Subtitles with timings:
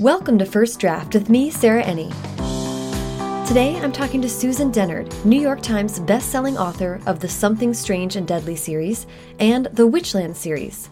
[0.00, 2.08] Welcome to First Draft with me, Sarah Enni.
[3.46, 8.16] Today I'm talking to Susan Dennard, New York Times best-selling author of the Something Strange
[8.16, 9.06] and Deadly series
[9.38, 10.90] and the Witchland series.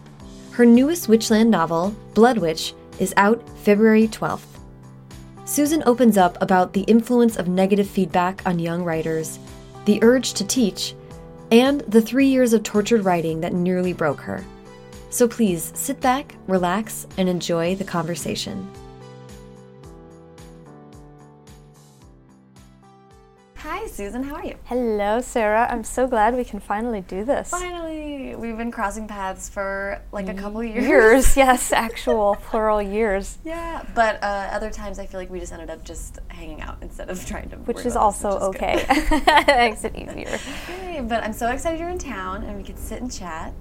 [0.51, 4.47] Her newest Witchland novel, Bloodwitch, is out February 12th.
[5.43, 9.37] Susan opens up about the influence of negative feedback on young writers,
[9.83, 10.95] the urge to teach,
[11.51, 14.41] and the three years of tortured writing that nearly broke her.
[15.09, 18.65] So please sit back, relax, and enjoy the conversation.
[23.93, 24.23] Susan.
[24.23, 24.55] How are you?
[24.65, 25.67] Hello, Sarah.
[25.69, 27.51] I'm so glad we can finally do this.
[27.51, 30.87] Finally, we've been crossing paths for like a couple years.
[30.87, 33.37] Years, yes, actual plural years.
[33.45, 36.77] Yeah, but uh, other times I feel like we just ended up just hanging out
[36.81, 37.57] instead of trying to.
[37.57, 39.43] Which is on this, also which is okay.
[39.47, 40.39] Makes it easier.
[41.03, 43.53] But I'm so excited you're in town and we could sit and chat.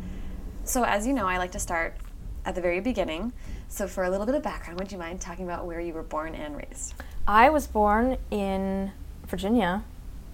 [0.64, 1.96] So, as you know, I like to start
[2.46, 3.34] at the very beginning.
[3.68, 6.02] So, for a little bit of background, would you mind talking about where you were
[6.02, 6.94] born and raised?
[7.26, 8.92] I was born in
[9.26, 9.84] Virginia,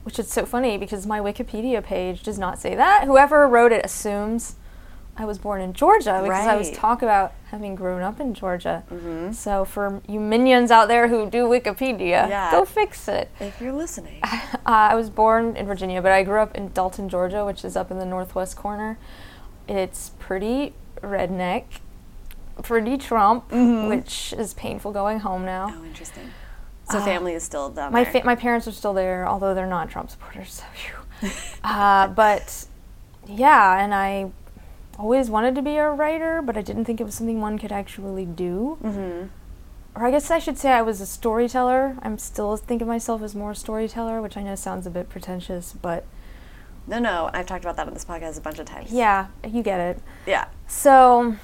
[0.09, 3.05] which is so funny because my Wikipedia page does not say that.
[3.05, 4.57] Whoever wrote it assumes
[5.19, 8.85] I was born in Georgia because I was talk about having grown up in Georgia.
[9.35, 12.51] So for you minions out there who do Wikipedia, Yeah.
[12.51, 13.29] go fix it.
[13.39, 14.23] If you're listening.
[14.65, 17.75] Uh, I was born in Virginia, but I grew up in Dalton, Georgia, which is
[17.77, 18.99] up in the northwest corner.
[19.67, 21.65] It's pretty redneck,
[22.63, 25.75] pretty Trump, which is painful going home now.
[25.75, 26.31] Oh, interesting.
[26.91, 28.13] So, family is still down My there.
[28.15, 30.63] fa- my parents are still there, although they're not Trump supporters.
[31.21, 31.29] So,
[31.65, 32.67] uh, but
[33.27, 34.31] yeah, and I
[34.99, 37.73] always wanted to be a writer, but I didn't think it was something one could
[37.73, 38.79] actually do.
[38.83, 39.27] mm-hmm.
[39.95, 41.97] Or I guess I should say I was a storyteller.
[42.03, 45.73] I'm still think of myself as more storyteller, which I know sounds a bit pretentious,
[45.73, 46.05] but
[46.87, 48.93] No, no, I've talked about that on this podcast a bunch of times.
[48.93, 50.03] yeah, you get it.
[50.27, 50.47] Yeah.
[50.69, 51.37] So,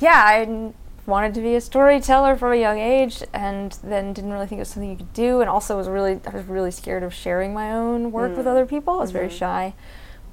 [0.00, 0.72] yeah, I
[1.08, 4.62] wanted to be a storyteller from a young age, and then didn't really think it
[4.62, 7.54] was something you could do, and also was really I was really scared of sharing
[7.54, 8.50] my own work with mm.
[8.50, 8.94] other people.
[8.94, 9.38] I was very mm-hmm.
[9.38, 9.74] shy.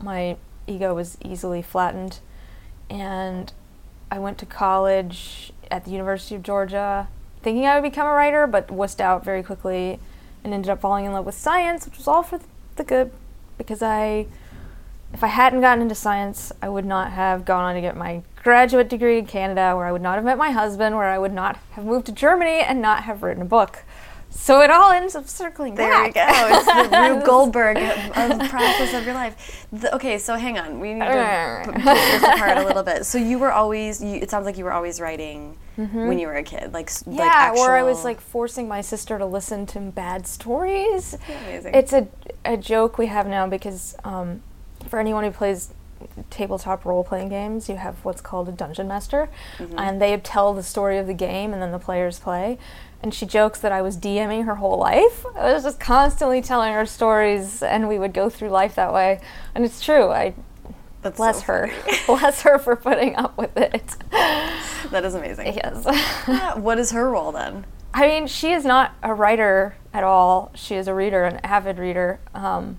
[0.01, 2.19] My ego was easily flattened,
[2.89, 3.51] and
[4.11, 7.07] I went to college at the University of Georgia,
[7.41, 9.99] thinking I would become a writer, but wussed out very quickly,
[10.43, 12.39] and ended up falling in love with science, which was all for
[12.75, 13.11] the good,
[13.57, 14.27] because I
[15.13, 18.21] if I hadn't gotten into science, I would not have gone on to get my
[18.45, 21.33] graduate degree in Canada, where I would not have met my husband, where I would
[21.33, 23.83] not have moved to Germany and not have written a book.
[24.29, 26.07] So it all ends up circling There back.
[26.07, 26.57] you go.
[26.57, 29.65] It's the Rube Goldberg of, of the process of your life.
[29.71, 30.79] The, okay, so hang on.
[30.81, 33.05] We need to p- pick this apart a little bit.
[33.05, 34.03] So you were always.
[34.03, 37.05] You, it sounds like you were always writing when you were a kid, like s-
[37.07, 37.25] like Mm-hmm.
[37.27, 41.17] yeah, where I was like forcing my sister to listen to bad stories.
[41.29, 41.73] Amazing.
[41.73, 42.07] It's a,
[42.43, 44.41] a joke we have now because um,
[44.89, 45.73] for anyone who plays
[46.29, 49.77] tabletop role playing games, you have what's called a dungeon master, Mm-hmm.
[49.79, 52.57] and they tell the story of the game and then the players play.
[53.03, 55.25] And she jokes that I was DMing her whole life.
[55.35, 59.19] I was just constantly telling her stories, and we would go through life that way.
[59.53, 60.09] And it's true.
[60.09, 60.33] I
[61.03, 61.71] That's bless so her,
[62.07, 63.95] bless her for putting up with it.
[64.91, 65.53] That is amazing.
[65.53, 65.83] yes.
[66.27, 67.65] Yeah, what is her role then?
[67.93, 70.51] I mean, she is not a writer at all.
[70.55, 72.19] She is a reader, an avid reader.
[72.33, 72.77] Um,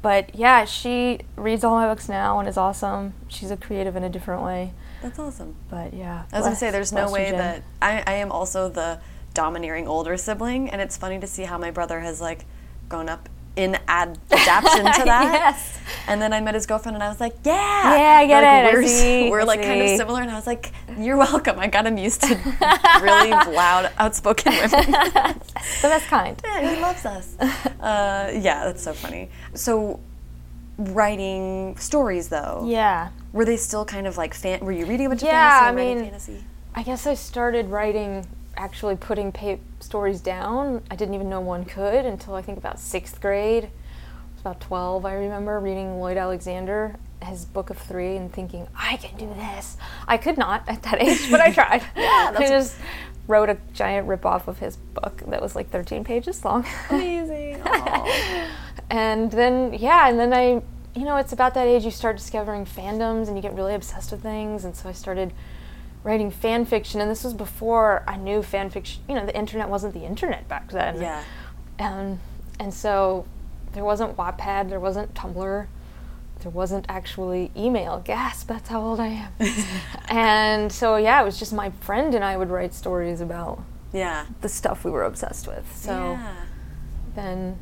[0.00, 3.14] but yeah, she reads all my books now and is awesome.
[3.26, 4.72] She's a creative in a different way.
[5.02, 5.56] That's awesome.
[5.68, 6.24] But yeah.
[6.32, 7.38] I was gonna say, there's no way Jen.
[7.38, 9.00] that I, I am also the
[9.34, 12.44] domineering older sibling, and it's funny to see how my brother has like
[12.88, 15.32] grown up in ad- adaptation to that.
[15.34, 15.78] Yes.
[16.06, 17.52] And then I met his girlfriend, and I was like, "Yeah,
[17.96, 18.76] Yeah, I get Like, it.
[18.76, 19.30] We're, see.
[19.32, 22.22] we're like kind of similar." And I was like, "You're welcome." I got him used
[22.22, 22.34] to
[23.02, 24.70] really loud, outspoken women.
[24.92, 25.34] the
[25.82, 26.40] best kind.
[26.44, 27.36] yeah, he loves us.
[27.80, 29.28] Uh, yeah, that's so funny.
[29.54, 30.00] So,
[30.78, 33.08] writing stories though, Yeah.
[33.32, 34.60] were they still kind of like fan?
[34.64, 35.90] Were you reading a bunch Yeah, of fantasy?
[35.90, 36.44] I mean- fantasy.
[36.74, 38.24] I guess I started writing,
[38.58, 40.82] actually putting pa- stories down.
[40.90, 43.64] I didn't even know one could until I think about sixth grade.
[43.64, 43.68] I
[44.34, 48.96] was about 12, I remember reading Lloyd Alexander, his book of three, and thinking, I
[48.96, 49.76] can do this.
[50.06, 51.82] I could not at that age, but I tried.
[51.96, 52.76] Yeah, I just
[53.26, 56.64] wrote a giant ripoff of his book that was like 13 pages long.
[56.90, 57.62] Amazing.
[58.90, 60.62] And then yeah and then i
[60.98, 64.10] you know it's about that age you start discovering fandoms and you get really obsessed
[64.12, 65.30] with things and so i started
[66.04, 69.68] writing fan fiction and this was before i knew fan fiction you know the internet
[69.68, 71.22] wasn't the internet back then Yeah.
[71.78, 72.20] um,
[72.60, 73.26] and so
[73.72, 75.66] there wasn't wattpad there wasn't tumblr
[76.40, 79.32] there wasn't actually email gasp that's how old i am
[80.08, 83.60] and so yeah it was just my friend and i would write stories about
[83.92, 84.26] Yeah.
[84.40, 86.36] the stuff we were obsessed with so yeah.
[87.16, 87.58] then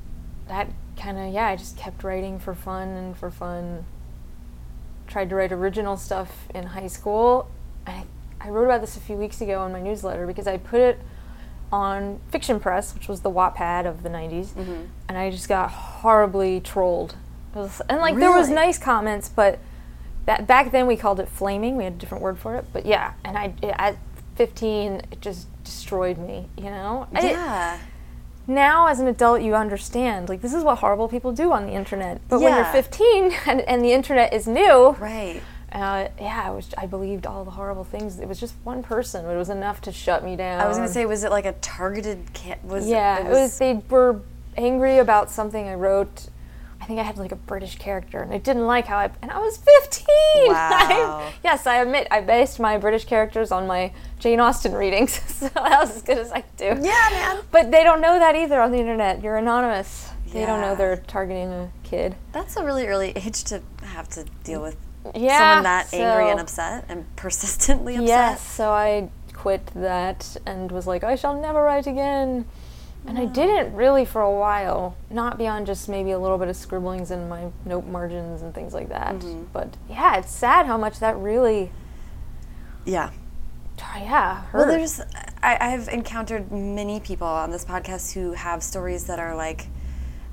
[0.49, 0.69] that
[0.99, 3.85] kind of yeah i just kept writing for fun and for fun
[5.07, 7.49] tried to write original stuff in high school
[7.87, 8.05] I,
[8.41, 10.99] I wrote about this a few weeks ago in my newsletter because i put it
[11.73, 14.85] on Fiction Press, which was the Wattpad of the 90s, mm-hmm.
[15.09, 17.17] and I just got horribly trolled.
[17.55, 19.59] Was, and like there was nice comments, but
[20.27, 21.77] that back then we called it flaming.
[21.77, 23.15] We had a different word for it, but yeah.
[23.25, 23.97] And I at
[24.37, 26.49] 15, it just destroyed me.
[26.57, 27.09] You know.
[27.15, 27.79] I- Yeah.
[28.47, 31.73] now as an adult you understand like this is what horrible people do on the
[31.73, 35.43] internet but when you're 15 and, and the internet is new Right.
[35.73, 39.25] Uh, yeah I was I believed all the horrible things it was just one person
[39.25, 41.45] but it was enough to shut me down I was gonna say, was it like
[41.45, 42.19] a targeted?
[42.35, 44.21] Ca- was yeah it it was they were
[44.57, 46.29] angry about something I wrote
[46.81, 49.31] I think I had like a British character and I didn't like how I and
[49.31, 50.07] I was 15
[50.47, 50.55] Wow.
[50.55, 55.49] I- yes I admit I based my British characters on my Jane Austen readings so
[55.49, 57.41] that was as good as I could do Yeah, man.
[57.51, 59.23] but they don't know that either on the internet.
[59.23, 60.11] You're anonymous.
[60.33, 62.15] They don't know they're targeting a kid.
[62.33, 64.77] That's a really early age to have to deal with
[65.15, 65.39] Yeah.
[65.39, 68.09] someone that angry and upset and persistently upset.
[68.09, 72.47] Yes, so I quit that and was like, I shall never write again.
[73.07, 76.57] And I didn't really for a while, not beyond just maybe a little bit of
[76.57, 79.15] scribblings in my note margins and things like that.
[79.15, 79.45] Mm-hmm.
[79.53, 81.71] But yeah, it's sad how much that really,
[82.85, 83.11] Yeah.
[83.97, 84.59] yeah, hurt.
[84.59, 85.01] Well, there's,
[85.41, 89.67] I, I've encountered many people on this podcast who have stories that are like,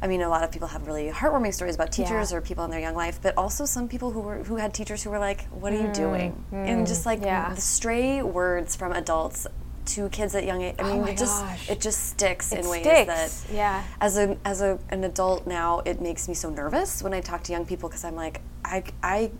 [0.04, 2.38] I mean, a lot of people have really heartwarming stories about teachers Yeah.
[2.38, 5.02] or people in their young life, but also some people who were who had teachers
[5.04, 7.54] who were like, "What are you doing?" and just like Mm, yeah.
[7.56, 9.48] the stray words from adults
[9.94, 10.76] to kids at young age.
[10.80, 11.70] I mean, Oh it just gosh.
[11.70, 13.08] it just sticks It in ways sticks,
[13.44, 13.84] that yeah.
[14.02, 17.44] as a as a, an adult now, it makes me so nervous when I talk
[17.44, 19.32] to young people because I'm like, I I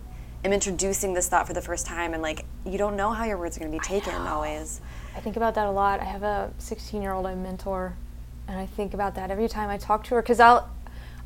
[0.44, 3.36] am introducing this thought for the first time, and like you don't know how your
[3.38, 4.80] words are going to be taken always.
[5.16, 6.00] I think about that a lot.
[6.00, 7.96] I have a 16 year old I mentor,
[8.48, 10.70] and I think about that every time I talk to her because I'll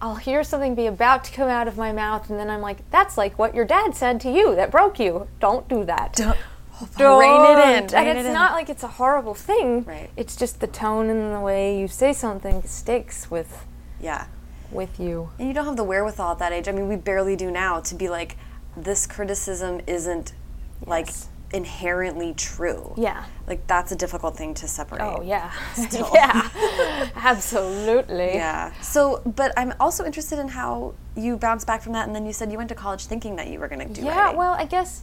[0.01, 2.89] I'll hear something be about to come out of my mouth, and then I'm like,
[2.91, 5.27] "That's like what your dad said to you that broke you.
[5.41, 6.13] Don't do that.
[6.15, 6.37] Don't-
[6.97, 8.33] Don't." Rein it in, And rein it it's in.
[8.35, 9.83] not like it's a horrible thing.
[9.85, 10.09] Right.
[10.17, 13.67] It's just the tone and the way you say something sticks with
[14.01, 14.27] Yeah.
[14.71, 15.31] with you.
[15.41, 16.69] And you don't have the wherewithal at that age.
[16.69, 18.37] I mean, we barely do now to be like,
[18.77, 20.33] this criticism isn't
[20.87, 21.29] like Yes.
[21.53, 22.93] Inherently true.
[22.97, 23.25] Yeah.
[23.47, 25.01] Like that's a difficult thing to separate.
[25.01, 25.51] Oh yeah.
[25.75, 26.11] Still.
[26.15, 27.09] yeah.
[27.17, 28.35] Absolutely.
[28.35, 28.73] Yeah.
[28.81, 32.33] So, but I'm also interested in how you bounced back from that, and then you
[32.33, 34.37] said you went to college thinking that you were going to do Yeah, writing.
[34.39, 35.03] well, I guess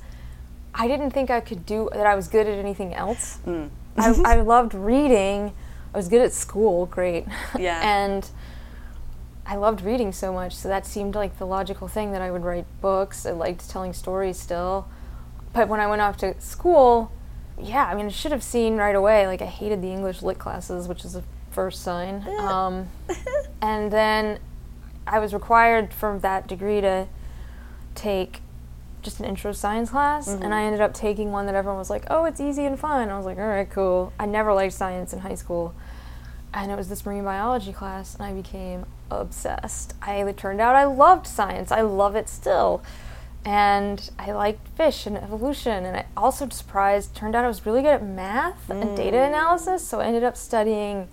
[0.74, 2.06] I didn't think I could do that.
[2.06, 3.40] I was good at anything else.
[3.46, 3.70] Mm.
[3.98, 5.54] I, I loved reading.
[5.94, 7.26] I was good at school, great.
[7.58, 7.80] Yeah.
[7.82, 8.30] and
[9.46, 12.44] I loved reading so much, so that seemed like the logical thing that I would
[12.44, 13.26] write books.
[13.26, 14.88] I liked telling stories still.
[15.56, 17.12] But when I went off to school,
[17.60, 19.26] yeah, I mean, I should have seen right away.
[19.26, 22.24] Like, I hated the English lit classes, which is a first sign.
[22.40, 22.90] Um,
[23.62, 24.40] and then
[25.08, 27.08] I was required from that degree to
[27.96, 28.42] take
[29.02, 32.06] just an intro science class, and I ended up taking one that everyone was like,
[32.10, 35.14] "Oh, it's easy and fun." I was like, "All right, cool." I never liked science
[35.14, 35.74] in high school,
[36.54, 39.94] and it was this marine biology class, and I became obsessed.
[40.02, 41.72] I it turned out I loved science.
[41.72, 42.84] I love it still,
[43.46, 47.16] and I liked fish and evolution, and I also surprised.
[47.16, 50.36] Turned out I was really good at math and data analysis, so I ended up
[50.36, 51.08] studying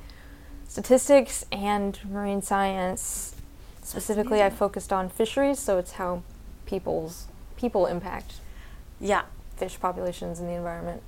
[0.67, 3.37] statistics and marine science.
[3.83, 6.23] Specifically, I focused on fisheries, so it's how
[6.65, 7.27] people's
[7.57, 8.35] people impact
[8.99, 9.23] yeah.
[9.57, 11.03] fish populations in the environment.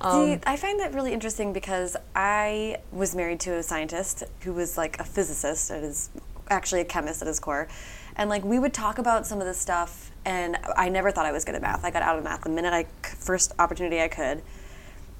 [0.00, 4.54] See, Um, I find that really interesting because I was married to a scientist who
[4.54, 6.08] was like a physicist at his,
[6.48, 7.68] actually a chemist at his core,
[8.16, 11.32] and like we would talk about some of this stuff, and I never thought I
[11.32, 11.84] was good at math.
[11.84, 14.42] I got out of math the minute I first opportunity I could,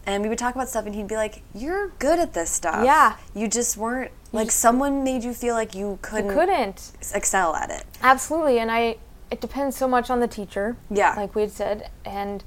[0.06, 2.84] and we would talk about stuff, and he'd be like, "You're good at this stuff.
[2.84, 3.16] Yeah.
[3.34, 7.84] you just weren't like someone made you feel like you couldn't, couldn't excel at it."
[8.02, 8.96] absolutely, and I.
[9.30, 10.76] It depends so much on the teacher.
[10.90, 11.14] Yeah.
[11.16, 12.44] like we had said, and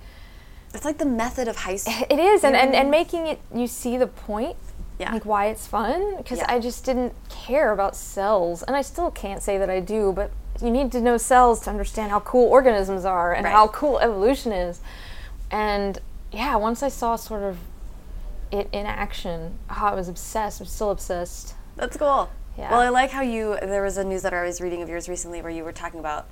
[0.74, 2.06] It's like the method of high school.
[2.10, 4.56] it is, and, and, and making it you see the point.
[5.00, 5.12] Yeah.
[5.13, 6.46] Like why it's fun because Yeah.
[6.50, 10.12] I just didn't care about cells, and I still can't say that I do.
[10.12, 13.54] But you need to know cells to understand how cool organisms are and Right.
[13.54, 14.82] how cool evolution is.
[15.51, 16.00] And
[16.32, 17.58] yeah, once I saw sort of
[18.51, 20.62] it in action, oh, I was obsessed.
[20.62, 21.54] I'm still obsessed.
[21.75, 22.30] That's cool.
[22.58, 22.72] Yeah.
[22.72, 23.56] Well, I like how you.
[23.62, 26.25] There was a newsletter I was reading of yours recently where you were talking about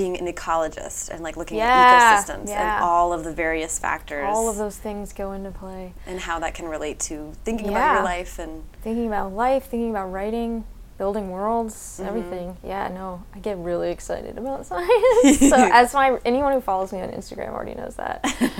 [0.00, 2.76] being an ecologist and like looking Yeah, at ecosystems yeah.
[2.76, 5.92] and all of the various factors All of those things go into play.
[6.06, 9.90] and how that can relate to thinking about your life and Thinking about life, thinking
[9.90, 10.64] about writing,
[10.96, 12.08] building worlds, Mm-hmm.
[12.08, 12.56] everything.
[12.64, 15.38] Yeah, no, I get really excited about science.
[15.50, 18.24] so as my anyone who follows me on Instagram already knows that.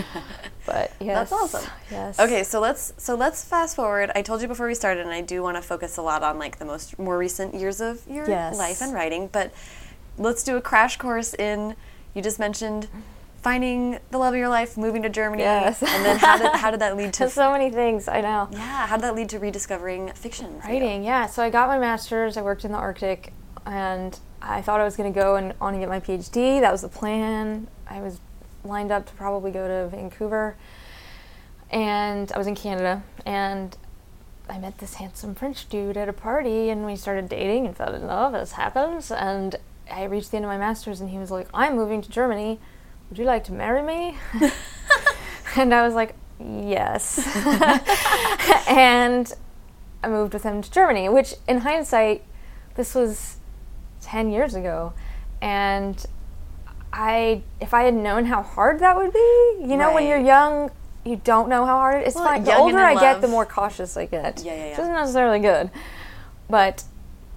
[0.67, 1.71] But yes, That's awesome.
[1.91, 2.21] Yes.
[2.21, 4.13] Okay, so let's so let's fast forward.
[4.15, 6.39] I told you before we started, and I do want to focus a lot on
[6.39, 8.57] like the most more recent years of your Yes.
[8.59, 9.29] life and writing.
[9.33, 9.53] But
[10.19, 11.77] let's do a crash course in.
[12.15, 12.89] You just mentioned
[13.43, 15.83] finding the love of your life, moving to Germany, Yes.
[15.83, 18.49] and then how did how did that lead to so many things I know.
[18.53, 18.87] yeah?
[18.87, 20.61] How did that lead to rediscovering fiction?
[20.65, 21.27] Writing, yeah.
[21.27, 22.37] So I got my master's.
[22.37, 23.33] I worked in the Arctic,
[23.65, 26.61] and I thought I was going to go and on and get my PhD.
[26.61, 27.67] That was the plan.
[27.89, 28.21] I was
[28.65, 30.57] lined up to probably go to Vancouver,
[31.71, 33.77] and I was in Canada, and
[34.49, 37.95] I met this handsome French dude at a party, and we started dating and fell
[37.95, 39.11] in love, as happens.
[39.11, 39.57] And
[39.91, 42.59] I reached the end of my master's, and he was like, "I'm moving to Germany.
[43.09, 44.17] Would you like to marry me?"
[45.57, 47.19] and I was like, "Yes."
[48.69, 49.33] and
[50.03, 52.25] I moved with him to Germany, which in hindsight,
[52.75, 53.37] this was
[54.01, 54.93] 10 years ago.
[55.43, 56.05] And
[56.93, 60.71] I, if I had known how hard that would be, you know, when you're young,
[61.05, 62.15] you don't know how hard it is.
[62.15, 62.41] Well.
[62.41, 64.43] The older I get, the more cautious I get.
[64.43, 64.71] Yeah, yeah, yeah.
[64.71, 65.71] Which isn't necessarily good.
[66.49, 66.85] But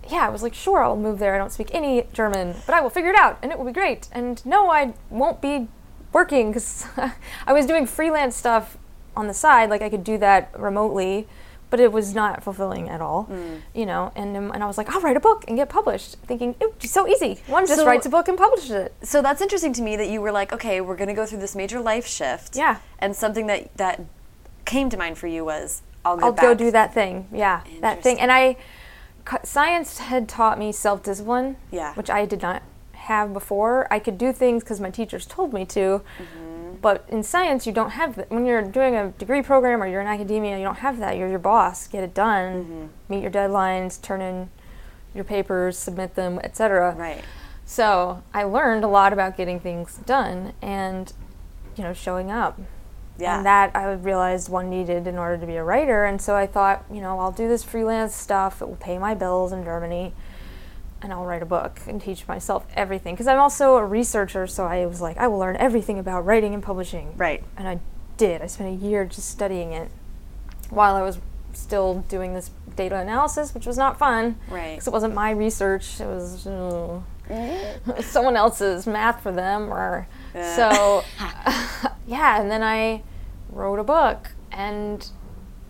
[0.09, 1.35] yeah, I was like, sure, I'll move there.
[1.35, 3.71] I don't speak any German, but I will figure it out and it will be
[3.71, 4.07] great.
[4.11, 5.67] And no, I won't be
[6.11, 6.85] working because
[7.47, 8.77] I was doing freelance stuff
[9.15, 9.69] on the side.
[9.69, 11.27] Like I could do that remotely,
[11.69, 13.61] but it was not fulfilling at all, Mm.
[13.73, 14.11] you know.
[14.15, 16.91] And um, and I was like, I'll write a book and get published, thinking it's
[16.91, 17.39] so easy.
[17.47, 18.93] One just So- writes a book and publishes it.
[19.01, 21.39] So that's interesting to me that you were like, okay, we're going to go through
[21.39, 22.55] this major life shift.
[22.55, 22.77] Yeah.
[22.99, 24.01] And something that that
[24.65, 26.43] came to mind for you was, I'll go I'll back.
[26.43, 27.27] go do that thing.
[27.31, 28.19] Yeah, that thing.
[28.19, 28.55] And I,
[29.43, 31.57] science had taught me self discipline.
[31.71, 31.93] Yeah.
[31.95, 32.63] Which I did not
[32.93, 33.87] have before.
[33.91, 36.01] I could do things because my teachers told me to.
[36.17, 36.75] Mm-hmm.
[36.81, 38.29] But in science, you don't have that.
[38.31, 41.17] When you're doing a degree program or you're in academia, you don't have that.
[41.17, 41.87] You're your boss.
[41.87, 42.63] Get it done.
[42.63, 42.85] Mm-hmm.
[43.09, 44.01] Meet your deadlines.
[44.01, 44.49] Turn in
[45.13, 45.77] your papers.
[45.77, 46.93] Submit them, etc.
[46.95, 47.23] Right.
[47.65, 51.11] So I learned a lot about getting things done and,
[51.75, 52.59] you know, showing up.
[53.17, 53.37] Yeah.
[53.37, 56.05] And that I realized one needed in order to be a writer.
[56.05, 58.61] And so I thought, you know, I'll do this freelance stuff.
[58.61, 60.13] It will pay my bills in Germany.
[61.01, 63.13] And I'll write a book and teach myself everything.
[63.13, 66.53] Because I'm also a researcher, so I was like, I will learn everything about writing
[66.53, 67.13] and publishing.
[67.17, 67.43] Right.
[67.57, 67.79] And I
[68.17, 68.41] did.
[68.41, 69.91] I spent a year just studying it
[70.69, 71.19] while I was
[71.51, 74.37] still doing this data analysis, which was not fun.
[74.49, 74.71] Right.
[74.71, 75.99] Because it wasn't my research.
[75.99, 77.01] It was uh,
[78.01, 79.71] someone else's math for them.
[79.71, 80.55] Or Yeah.
[80.55, 81.03] so,
[82.07, 82.41] yeah.
[82.41, 83.03] And then I
[83.49, 85.07] wrote a book, and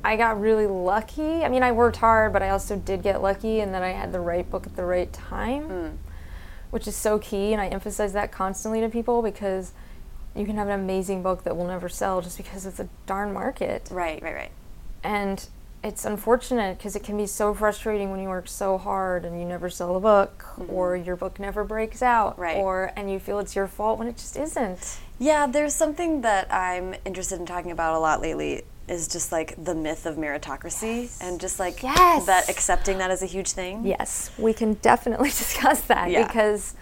[0.04, 1.44] I got really lucky.
[1.44, 4.12] I mean, I worked hard, but I also did get lucky, and then I had
[4.12, 5.96] the right book at the right time, hmm.
[6.72, 7.54] which is so key.
[7.54, 9.74] And I emphasize that constantly to people because
[10.36, 13.34] you can have an amazing book that will never sell just because it's a darn
[13.34, 13.90] market.
[13.92, 14.52] Right, right, right.
[15.04, 15.48] And
[15.84, 19.46] it's unfortunate because it can be so frustrating when you work so hard and you
[19.46, 22.42] never sell a book or your book never breaks out Mm-hmm.
[22.42, 22.58] Right.
[22.58, 24.98] or and you feel it's your fault when it just isn't.
[25.20, 29.56] Yeah, there's something that I'm interested in talking about a lot lately is just like
[29.64, 32.26] the myth of meritocracy and just like Yes.
[32.26, 33.86] that accepting that is a huge thing.
[33.86, 36.26] Yes, we can definitely discuss that Yeah.
[36.28, 36.76] because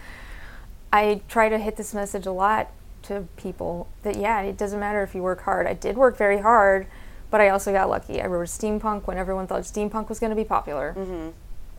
[0.92, 2.70] I try to hit this message a lot
[3.02, 5.66] to people that yeah, it doesn't matter if you work hard.
[5.66, 6.86] I did work very hard,
[7.32, 8.20] but I also got lucky.
[8.22, 10.94] I wrote steampunk when everyone thought steampunk was going to be popular.
[10.96, 11.30] Mm-hmm.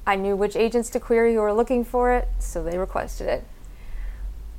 [0.06, 3.44] I knew which agents to query who were looking for it, so they requested it,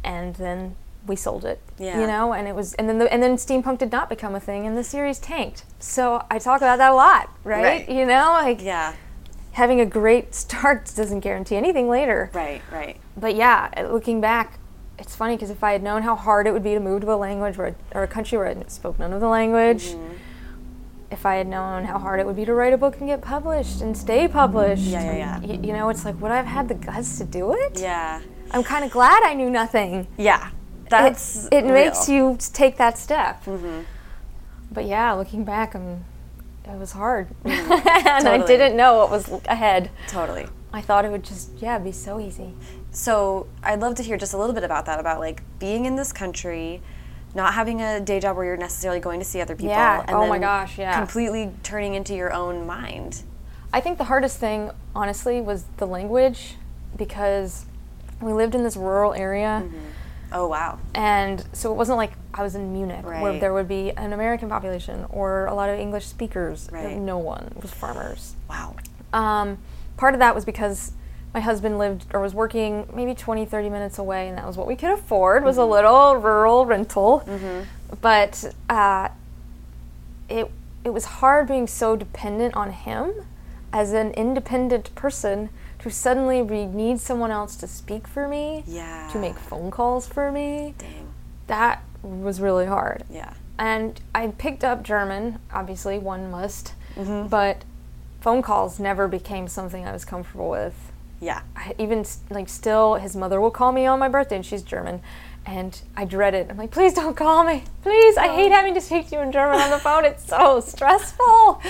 [0.02, 1.60] and then we sold it.
[1.78, 2.00] Yeah.
[2.00, 4.40] You know, and it was, and then the, and then steampunk did not become a
[4.40, 5.64] thing, and the series tanked.
[5.80, 7.62] So I talk about that a lot, right?
[7.62, 7.88] Right.
[7.88, 8.94] You know, like Yeah.
[9.52, 12.30] having a great start doesn't guarantee anything later.
[12.32, 12.96] Right, right.
[13.16, 14.58] But yeah, looking back,
[14.98, 17.12] it's funny because if I had known how hard it would be to move to
[17.12, 20.14] a language where, or a country where I spoke none of the language, Mm-hmm.
[21.14, 23.22] If I had known how hard it would be to write a book and get
[23.22, 25.38] published and stay published, Yeah, yeah, yeah.
[25.40, 27.78] y- you know, it's like, would I have had the guts to do it?
[27.80, 28.20] Yeah.
[28.50, 30.06] I'm kind of glad I knew nothing.
[30.18, 30.50] Yeah.
[30.90, 32.32] That's it, makes real.
[32.32, 33.44] you take that step.
[33.46, 33.80] Mm-hmm.
[34.70, 36.04] But yeah, looking back, I'm,
[36.64, 39.90] it was hard, and I didn't know what was ahead.
[40.08, 40.46] totally.
[40.72, 42.52] I thought it would just yeah be so easy.
[42.90, 45.94] So I'd love to hear just a little bit about that, about like being in
[45.96, 46.82] this country,
[47.34, 49.70] not having a day job where you're necessarily going to see other people.
[49.70, 50.02] Yeah.
[50.02, 50.96] and Oh my gosh, yeah.
[50.96, 53.22] Completely turning into your own mind.
[53.72, 56.54] I think the hardest thing, honestly, was the language
[56.96, 57.66] because
[58.20, 59.68] we lived in this rural area.
[60.32, 60.78] Oh wow.
[60.94, 64.48] And so it wasn't like I was in Munich where there would be an American
[64.48, 66.68] population or a lot of English speakers.
[66.72, 66.96] Right.
[66.96, 67.52] No one.
[67.60, 68.34] Was farmers.
[68.48, 68.76] Wow.
[69.12, 69.58] Um,
[69.96, 70.92] part of that was because
[71.34, 74.66] my husband lived or was working maybe 20, 30 minutes away, and that was what
[74.68, 77.24] we could afford was a little rural rental.
[78.00, 79.08] But uh,
[80.28, 80.50] it
[80.84, 83.12] it was hard being so dependent on him
[83.72, 85.48] as an independent person
[85.78, 89.08] to suddenly re- need someone else to speak for me, Yeah.
[89.12, 90.74] to make phone calls for me.
[90.78, 91.08] Dang.
[91.46, 93.32] That was really hard Yeah.
[93.58, 95.38] and I picked up German.
[95.52, 97.28] Obviously, one must, Mm-hmm.
[97.28, 97.64] but
[98.20, 100.92] phone calls never became something I was comfortable with.
[101.24, 101.40] Yeah.
[101.56, 105.00] I, even like still, his mother will call me on my birthday, and she's German,
[105.46, 106.48] and I dread it.
[106.50, 107.64] I'm like, please don't call me.
[107.82, 108.54] Please, I hate oh.
[108.54, 110.04] having to speak to you in German on the phone.
[110.04, 111.62] It's so stressful.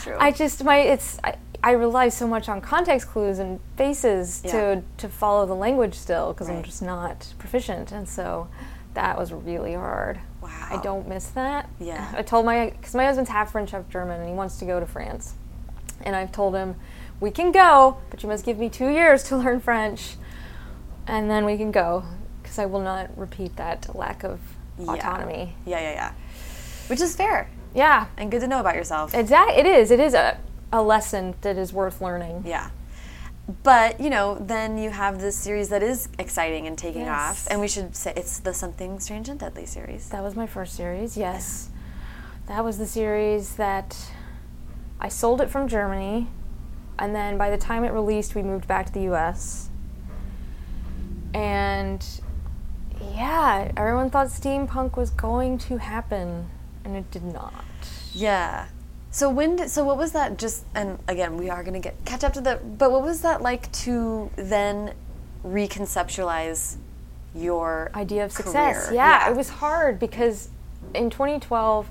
[0.00, 0.16] True.
[0.18, 4.52] I just my it's I, I rely so much on context clues and faces Yeah.
[4.52, 8.48] to to follow the language still because I'm just not proficient, and so
[8.94, 10.20] that was really hard.
[10.40, 10.68] Wow.
[10.70, 11.68] I don't miss that.
[11.78, 12.10] Yeah.
[12.16, 14.80] I told my because my husband's half French, half German, and he wants to go
[14.80, 15.34] to France,
[16.00, 16.76] and I've told him
[17.22, 20.16] we can go, but you must give me two years to learn French,
[21.06, 22.04] and then we can go
[22.42, 24.40] because I will not repeat that lack of
[24.78, 24.92] Yeah.
[24.92, 25.54] autonomy.
[25.64, 26.12] Yeah, yeah, yeah.
[26.88, 29.14] Which is fair Yeah, and good to know about yourself.
[29.14, 29.56] exactly.
[29.56, 29.90] It is.
[29.90, 30.36] It is a
[30.74, 32.44] a lesson that is worth learning.
[32.46, 32.70] Yeah.
[33.62, 37.10] But, you know, then you have this series that is exciting and taking Yes.
[37.30, 37.48] off.
[37.50, 40.08] And we should say it's the Something Strange and Deadly series.
[40.08, 41.68] That was my first series, yes.
[42.46, 43.96] That was the series that
[44.98, 46.28] I sold it from Germany,
[47.02, 49.68] and then by the time it released, we moved back to the US.
[51.34, 52.06] And
[53.12, 56.48] yeah, everyone thought steampunk was going to happen,
[56.84, 57.64] and it did not.
[58.14, 58.68] Yeah.
[59.10, 61.96] So when did, so what was that just and again we are going to get
[62.04, 64.94] catch up to the but what was that like to then
[65.44, 66.76] reconceptualize
[67.34, 68.86] your idea of success.
[68.86, 68.94] career?
[68.94, 70.50] Yeah, it was hard because
[70.94, 71.90] in 2012,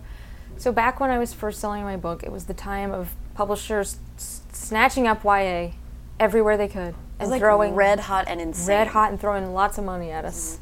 [0.56, 3.98] so back when I was first selling my book, it was the time of publishers
[4.22, 5.72] s- snatching up YA
[6.20, 8.68] everywhere they could and like throwing red hot and insane.
[8.68, 10.60] red hot and throwing lots of money at us.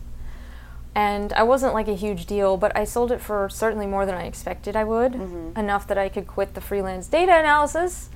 [0.95, 4.15] And I wasn't like a huge deal, but I sold it for certainly more than
[4.15, 5.57] I expected I would, mm-hmm.
[5.57, 8.09] enough that I could quit the freelance data analysis,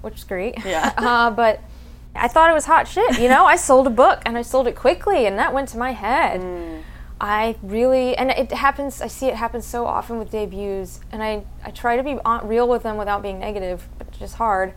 [0.00, 0.64] which is great.
[0.64, 0.92] Yeah.
[0.96, 1.60] uh, but
[2.14, 3.44] I thought it was hot shit, you know?
[3.44, 6.40] I sold a book and I sold it quickly, and that went to my head.
[6.40, 6.82] Mm.
[7.20, 11.44] I really, and it happens, I see it happen so often with debuts, and I,
[11.64, 14.72] I try to be uh, real with them without being negative, but it's just hard.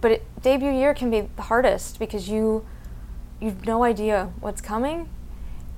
[0.00, 2.66] But it, debut year can be the hardest because you,
[3.40, 5.08] you've no idea what's coming.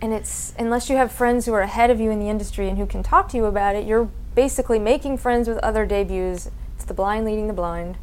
[0.00, 2.78] And it's unless you have friends who are ahead of you in the industry and
[2.78, 6.50] who can talk to you about it you're basically making friends with other debuts.
[6.74, 7.98] It's the blind leading the blind.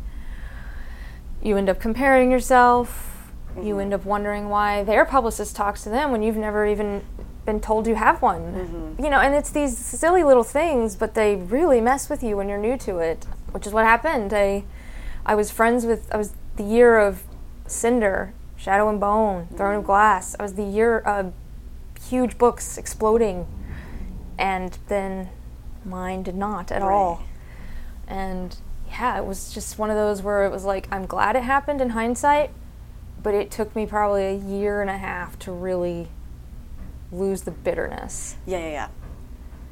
[1.41, 3.31] You end up comparing yourself.
[3.55, 3.79] You mm-hmm.
[3.79, 7.03] end up wondering why their publicist talks to them when you've never even
[7.45, 8.41] been told you have one.
[8.53, 9.03] Mm-hmm.
[9.03, 12.47] You know and it's these silly little things but they really mess with you when
[12.47, 14.33] you're new to it which is what happened.
[14.33, 14.63] I
[15.29, 17.23] i was friends with i was the year of
[17.67, 19.85] cinder shadow and bone throne of mm.
[19.85, 20.35] glass.
[20.37, 21.33] I was the year of
[22.09, 23.47] huge books exploding.
[24.37, 25.29] And then
[25.85, 27.23] mine did not at all.
[28.07, 28.55] And
[28.89, 31.79] yeah it was just one of those where it was like i'm glad it happened
[31.79, 32.49] in hindsight
[33.21, 36.07] but it took me probably a year and a half to really
[37.11, 38.35] lose the bitterness.
[38.45, 38.87] Yeah, yeah, yeah.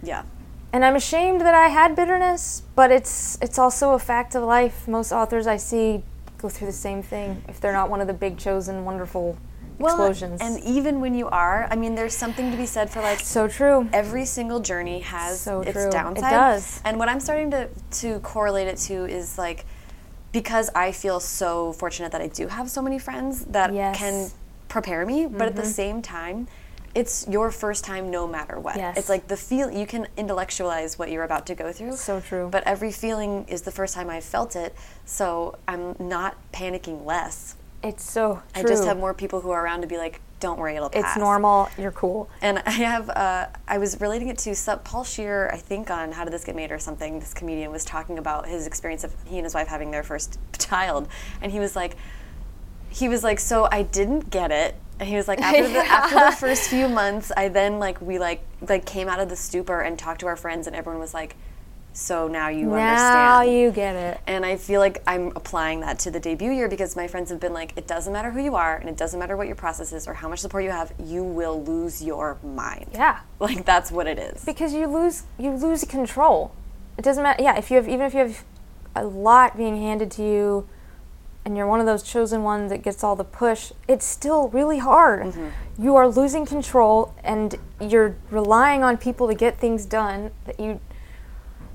[0.04, 0.24] Yeah.
[0.74, 4.88] And I'm ashamed that I had bitterness, but it's it's also a fact of life.
[4.88, 6.04] Most authors I see
[6.38, 9.38] go through the same thing if they're not one of the big chosen wonderful
[9.80, 10.42] explosions.
[10.42, 13.48] And even when you are, I mean, there's something to be said for like so
[13.48, 13.88] true.
[13.94, 15.88] every single journey has So its true.
[15.88, 16.82] It does.
[16.86, 17.70] And what I'm starting to
[18.02, 19.66] to correlate it to is like
[20.32, 23.98] because I feel so fortunate that I do have so many friends that Yes.
[23.98, 24.04] Mm-hmm.
[24.06, 24.32] can
[24.68, 26.48] prepare me, but at the same time,
[26.96, 28.78] it's your first time no matter what.
[28.78, 28.98] Yes.
[28.98, 31.96] It's like the feel you can intellectualize what you're about to go through.
[31.96, 32.50] So true.
[32.52, 37.56] But every feeling is the first time I've felt it, so I'm not panicking less.
[37.84, 38.64] It's so true.
[38.64, 41.16] I just have more people who are around to be like, "Don't worry, it'll pass."
[41.16, 41.70] It's normal.
[41.78, 42.28] You're cool.
[42.42, 46.24] And I have, uh, I was relating it to Paul Scheer, I think, on How
[46.24, 47.20] Did This Get Made or something.
[47.20, 50.40] This comedian was talking about his experience of he and his wife having their first
[50.60, 51.08] child.
[51.42, 51.96] And he was like,
[52.90, 54.76] he was like, so I didn't get it.
[55.00, 58.20] And he was like, after, the, after the first few months, I then like, we
[58.20, 61.14] like, like came out of the stupor and talked to our friends and everyone was
[61.14, 61.36] like,
[61.94, 63.60] so now you Now understand.
[63.60, 64.20] you get it.
[64.28, 67.40] And I feel like I'm applying that to the debut year because my friends have
[67.40, 69.92] been like, it doesn't matter who you are and it doesn't matter what your process
[69.94, 72.90] is or how much support you have, you will lose your mind.
[72.94, 73.22] Yeah.
[73.40, 74.46] Like that's what it is.
[74.46, 76.54] because you lose you lose control.
[77.00, 77.42] It doesn't matter.
[77.42, 78.44] Yeah, if you have even if you have
[78.96, 80.68] a lot being handed to you,
[81.48, 84.80] and you're one of those chosen ones that gets all the push, it's still really
[84.80, 85.28] hard.
[85.28, 85.82] Mm-hmm.
[85.82, 90.82] You are losing control, and you're relying on people to get things done that you.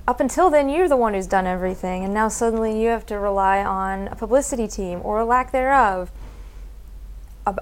[0.06, 3.18] Up until then, you're the one who's done everything, and now suddenly you have to
[3.18, 6.12] rely on a publicity team or a lack thereof,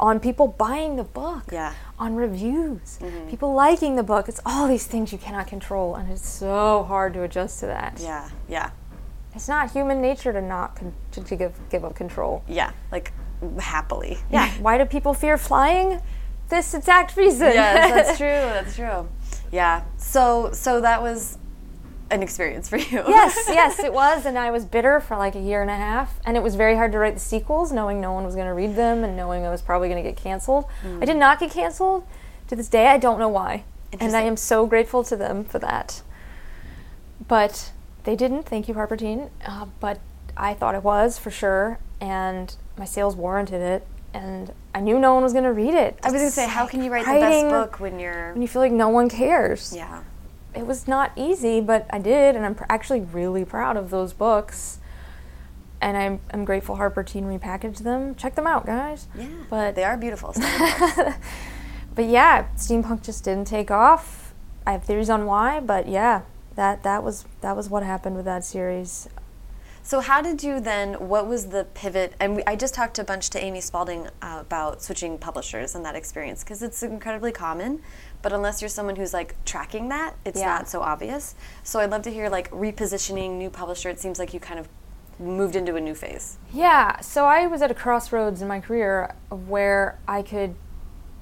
[0.00, 1.74] on people buying the book Yeah.
[1.96, 3.28] on reviews, mm-hmm.
[3.30, 4.28] people liking the book.
[4.28, 8.00] It's all these things you cannot control, and it's so hard to adjust to that.
[8.00, 8.70] Yeah, yeah,
[9.34, 12.44] It's not human nature to not con- to, to give give up control.
[12.48, 12.72] yeah.
[12.90, 13.12] Like
[13.58, 14.18] happily.
[14.30, 14.50] Yeah.
[14.60, 16.00] Why do people fear flying?
[16.48, 17.52] This exact reason.
[17.52, 18.26] yes, that's true.
[18.26, 19.08] That's true.
[19.52, 19.82] Yeah.
[19.96, 21.38] So, so that was
[22.10, 23.04] an experience for you.
[23.06, 26.18] yes, yes, it was, and I was bitter for like a year and a half,
[26.24, 28.52] and it was very hard to write the sequels, knowing no one was going to
[28.52, 30.64] read them, and knowing I was probably going to get canceled.
[30.84, 31.20] I did mm.
[31.20, 32.04] not get canceled.
[32.48, 33.62] To this day, I don't know why.
[34.00, 36.02] And I am so grateful to them for that.
[37.28, 37.70] But
[38.04, 38.44] they didn't.
[38.44, 39.30] Thank you, Harper Teen.
[39.46, 40.00] Uh, but
[40.36, 41.78] I thought it was for sure.
[42.00, 43.86] And my sales warranted it.
[44.12, 45.98] And I knew no one was going to read it.
[46.02, 48.32] I was gonna say, how can you write the best book when you're?
[48.32, 49.72] When you feel like no one cares.
[49.74, 50.02] Yeah.
[50.54, 52.34] It was not easy, but I did.
[52.34, 54.78] And I'm pr- actually really proud of those books.
[55.80, 58.14] And I'm, I'm grateful Harper Teen repackaged them.
[58.16, 59.06] Check them out, guys.
[59.16, 59.28] Yeah.
[59.48, 60.34] But they are beautiful.
[61.94, 64.34] but yeah, steampunk just didn't take off.
[64.66, 66.22] I have theories on why, but yeah,
[66.60, 69.08] that that was that was what happened with that series.
[69.82, 70.92] So how did you then?
[71.08, 72.12] What was the pivot?
[72.20, 75.82] And we, I just talked a bunch to Amy Spalding uh, about switching publishers and
[75.86, 77.80] that experience because it's incredibly common.
[78.20, 80.48] But unless you're someone who's like tracking that, it's Yeah.
[80.48, 81.34] not so obvious.
[81.62, 83.88] So I'd love to hear like repositioning, new publisher.
[83.88, 84.68] It seems like you kind of
[85.18, 86.36] moved into a new phase.
[86.52, 90.56] Yeah, so I was at a crossroads in my career where I could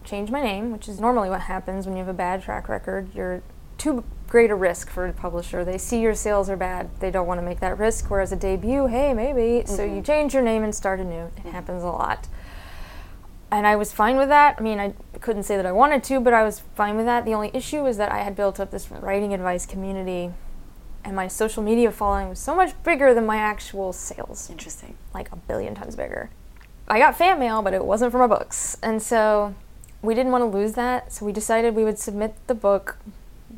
[0.03, 3.14] change my name, which is normally what happens when you have a bad track record.
[3.14, 3.40] You're
[3.77, 5.64] too great a risk for a publisher.
[5.64, 6.91] They see your sales are bad.
[7.01, 8.11] They don't want to make that risk.
[8.11, 9.67] Whereas a debut, hey, maybe.
[9.67, 11.31] So you change your name and start anew.
[11.38, 12.29] It happens a lot.
[13.51, 14.57] And I was fine with that.
[14.59, 17.25] I mean, I couldn't say that I wanted to, but I was fine with that.
[17.25, 20.33] The only issue was that I had built up this writing advice community,
[21.03, 24.99] and my social media following was so much bigger than my actual sales Interesting.
[25.14, 26.29] like a billion times bigger.
[26.87, 28.77] I got fan mail, but it wasn't for my books.
[28.83, 29.55] And so
[30.03, 32.99] we didn't want to lose that, so we decided we would submit the book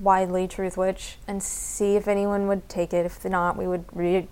[0.00, 3.06] widely, Truthwitch, and see if anyone would take it.
[3.06, 4.28] If not, we would re-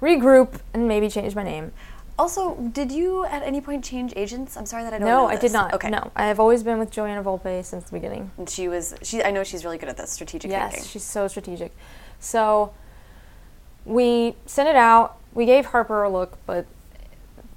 [0.00, 1.72] regroup and maybe change my name.
[2.16, 4.56] Also, did you at any point change agents?
[4.56, 5.74] I'm sorry that I don't no, know I did not.
[5.74, 5.90] Okay.
[5.90, 8.30] No, I have always been with Joanna Volpe since the beginning.
[8.38, 8.94] And she was.
[9.02, 9.22] She.
[9.22, 10.88] I know she's really good at this strategic Yes, thinking.
[10.88, 11.72] she's so strategic.
[12.20, 12.72] So
[13.84, 15.18] we sent it out.
[15.32, 16.66] We gave Harper a look, but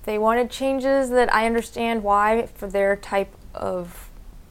[0.06, 4.07] they wanted changes that I understand why for their type of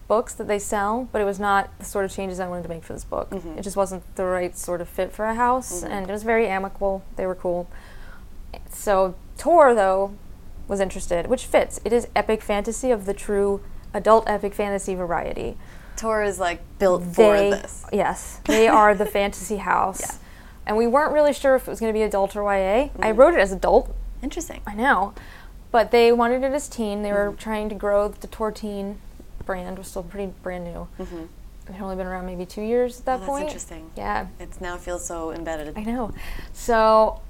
[0.09, 2.69] books that they sell, but it was not the sort of changes I wanted to
[2.69, 3.31] make for this book.
[3.31, 3.59] Mm-hmm.
[3.59, 5.92] It just wasn't the right sort of fit for a house, mm-hmm.
[5.92, 7.05] and it was very amicable.
[7.16, 7.69] They were cool.
[8.71, 10.14] So Tor, though,
[10.69, 11.81] was interested, which fits.
[11.85, 13.61] It is epic fantasy of the true
[13.92, 15.57] adult epic fantasy variety.
[15.97, 17.85] Tor is like built for this.
[17.92, 20.01] Yes, they are the fantasy house.
[20.01, 20.12] Yeah.
[20.66, 22.49] And we weren't really sure if it was going to be adult or YA.
[22.49, 23.19] I mm-hmm.
[23.19, 24.61] wrote it as adult, Interesting.
[24.66, 25.14] I know.
[25.71, 27.03] But they wanted it as teen.
[27.03, 27.31] They Mm-hmm.
[27.31, 28.97] were trying to grow the Torteen
[29.47, 29.79] brand.
[29.79, 30.89] was still pretty brand new.
[30.99, 31.25] Mm-hmm.
[31.69, 33.45] It had only been around maybe two years at that Oh, that's point.
[33.47, 33.91] interesting.
[33.97, 35.77] Yeah, It now feels so embedded.
[35.77, 36.13] I know.
[36.53, 37.21] So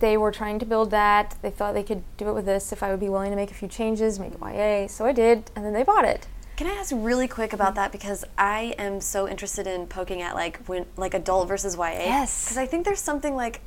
[0.00, 1.36] they were trying to build that.
[1.42, 3.50] They thought they could do it with this if I would be willing to make
[3.50, 4.86] a few changes, make it YA.
[4.88, 6.26] So I did, and then they bought it.
[6.56, 10.34] Can I ask really quick about that because I am so interested in poking at
[10.34, 11.90] like when like adult versus YA.
[11.90, 12.44] Yes.
[12.46, 13.60] Because I think there's something like,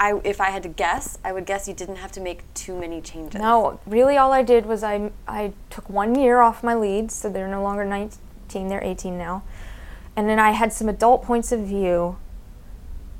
[0.00, 2.78] I if I had to guess, I would guess you didn't have to make too
[2.78, 3.40] many changes.
[3.40, 7.28] No, really, all I did was I I took one year off my leads, so
[7.28, 9.42] they're no longer 19; they're 18 now,
[10.16, 12.16] and then I had some adult points of view,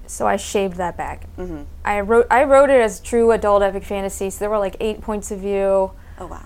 [0.06, 1.26] so I shaved that back.
[1.36, 1.62] Mm-hmm.
[1.84, 5.00] I wrote I wrote it as true adult epic fantasy, so there were like eight
[5.00, 6.44] points of view, Oh wow.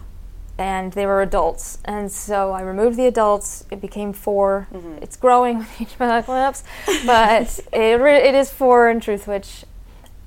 [0.59, 3.65] and they were adults, and so I removed the adults.
[3.71, 4.69] It became 4
[5.03, 6.65] It's growing with each apocalypse,
[7.05, 9.65] but it it is four in Truthwitch,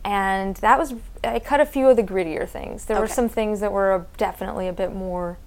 [0.05, 2.85] and that was I cut a few of the grittier things.
[2.85, 5.37] There were some things that were definitely a bit more.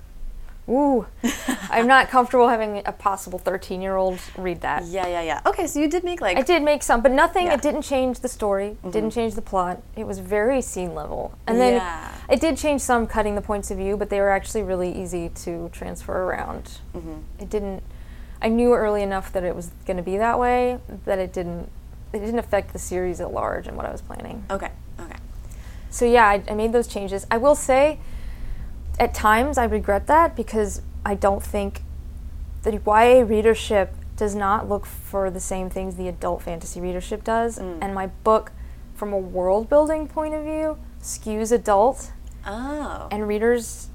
[0.68, 1.06] Ooh,
[1.70, 4.84] I'm not comfortable having a possible 13 year old read that.
[4.84, 5.40] Yeah, yeah, yeah.
[5.46, 7.46] Okay, so you did make like I did make some, but nothing.
[7.46, 7.52] Yeah.
[7.52, 7.60] Mm-hmm.
[7.60, 8.76] It didn't change the story.
[8.84, 9.80] It didn't change the plot.
[9.96, 12.12] It was very scene level, and then Yeah.
[12.28, 15.28] it did change some, cutting the points of view, but they were actually really easy
[15.30, 16.64] to transfer around.
[16.94, 17.18] Mm-hmm.
[17.38, 17.82] It didn't.
[18.42, 21.70] I knew early enough that it was going to be that way that it didn't.
[22.12, 24.44] It didn't affect the series at large and what I was planning.
[24.50, 25.16] Okay, okay.
[25.90, 27.26] So yeah, I, I made those changes.
[27.30, 27.98] I will say,
[28.98, 31.82] at times I regret that because I don't think
[32.62, 37.58] the YA readership does not look for the same things the adult fantasy readership does,
[37.58, 37.78] mm.
[37.80, 38.52] and my book,
[38.94, 42.12] from a world building point of view, skews adult,
[42.46, 43.88] Oh, and readers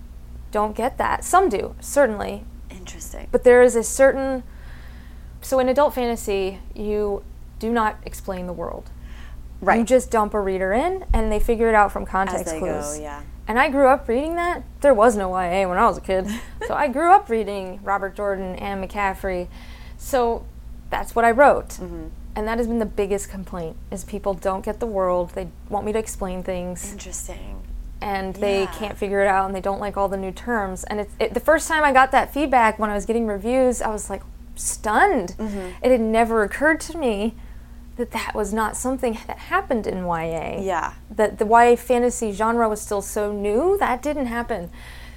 [0.52, 1.24] don't get that.
[1.24, 3.28] Some do, certainly, interesting.
[3.32, 4.44] but there is a certain.
[5.42, 7.24] So in adult fantasy, you
[7.64, 8.90] do not explain the world.
[9.62, 12.98] You just dump a reader in, and they figure it out from context clues.
[12.98, 13.22] go, yeah.
[13.48, 14.64] And I grew up reading that.
[14.82, 16.28] There was no YA when I was a kid.
[16.68, 19.48] so I grew up reading Robert Jordan and McCaffrey.
[19.98, 20.46] So
[20.90, 21.70] that's what I wrote.
[21.70, 22.08] Mm-hmm.
[22.36, 25.30] And that has been the biggest complaint is people don't get the world.
[25.30, 27.62] They want me to explain things Interesting.
[28.02, 28.74] and they Yeah.
[28.74, 30.84] can't figure it out and they don't like all the new terms.
[30.86, 33.82] And it's it, the first time I got that feedback when I was getting reviews,
[33.82, 34.24] I was like
[34.56, 35.36] stunned.
[35.38, 35.70] Mm-hmm.
[35.86, 37.36] It had never occurred to me
[37.96, 40.94] that that was not something that happened in YA Yeah.
[41.12, 44.72] that the YA fantasy genre was still so new, that didn't happen.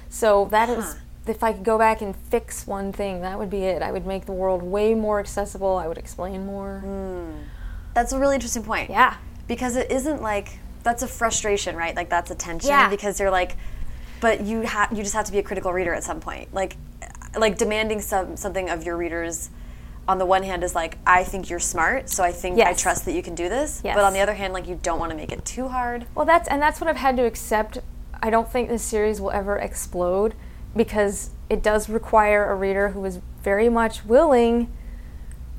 [0.09, 3.63] So that is if I could go back and fix one thing, that would be
[3.65, 3.81] it.
[3.81, 5.75] I would make the world way more accessible.
[5.75, 6.79] I would explain more.
[6.85, 7.43] Hmm.
[7.93, 8.89] That's a really interesting point.
[8.89, 9.15] Yeah.
[9.47, 11.95] Because it isn't like that's a frustration, right?
[11.95, 12.89] Like that's a tension Yeah.
[12.89, 13.57] because you're like
[14.21, 16.53] but you have you just have to be a critical reader at some point.
[16.53, 16.77] Like
[17.37, 19.49] like demanding some something of your readers
[20.07, 23.05] on the one hand is like I think you're smart, so I think I trust
[23.05, 23.81] that you can do this.
[23.83, 23.95] Yes.
[23.95, 26.05] But on the other hand, like you don't want to make it too hard.
[26.15, 27.79] Well, that's and that's what I've had to accept.
[28.21, 30.33] I don't think this series will ever explode
[30.75, 34.71] because it does require a reader who is very much willing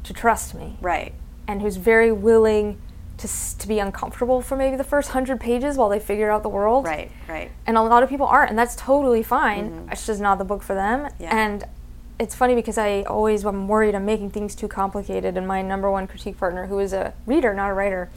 [0.05, 1.15] to trust me Right.
[1.47, 2.81] and who's very willing
[3.19, 6.49] to to be uncomfortable for maybe the first 100 pages while they figure out the
[6.49, 6.85] world.
[6.85, 7.11] Right.
[7.29, 7.51] Right.
[7.67, 9.89] And a lot of people aren't, and that's totally fine.
[9.91, 11.01] It's just not the book for them.
[11.01, 11.23] Mm-hmm.
[11.23, 11.37] Yeah.
[11.37, 11.65] And
[12.19, 15.37] it's funny because I always am worried I'm making things too complicated.
[15.37, 18.11] And my number one critique partner, who is a reader, not a writer,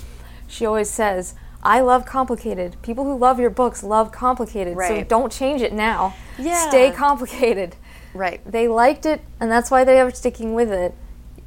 [0.47, 2.77] she always says, I love complicated.
[2.81, 4.75] People who love your books love complicated.
[5.03, 6.15] So don't change it now.
[6.39, 6.69] Yeah.
[6.69, 7.75] Stay complicated.
[8.13, 8.41] Right.
[8.49, 10.93] They liked it, and that's why they are sticking with it.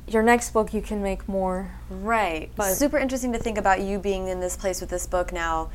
[0.06, 1.72] Your next book, you can make more.
[1.90, 2.50] Right.
[2.56, 5.70] But- Super interesting to think about you being in this place with this book now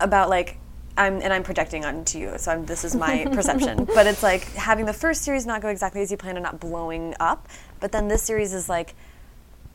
[0.00, 0.58] about like
[0.98, 3.86] I'm and I'm projecting onto you, so I'm, this is my perception.
[3.94, 6.60] But it's like having the first series not go exactly as you planned and not
[6.60, 7.48] blowing up,
[7.80, 8.94] but then this series is like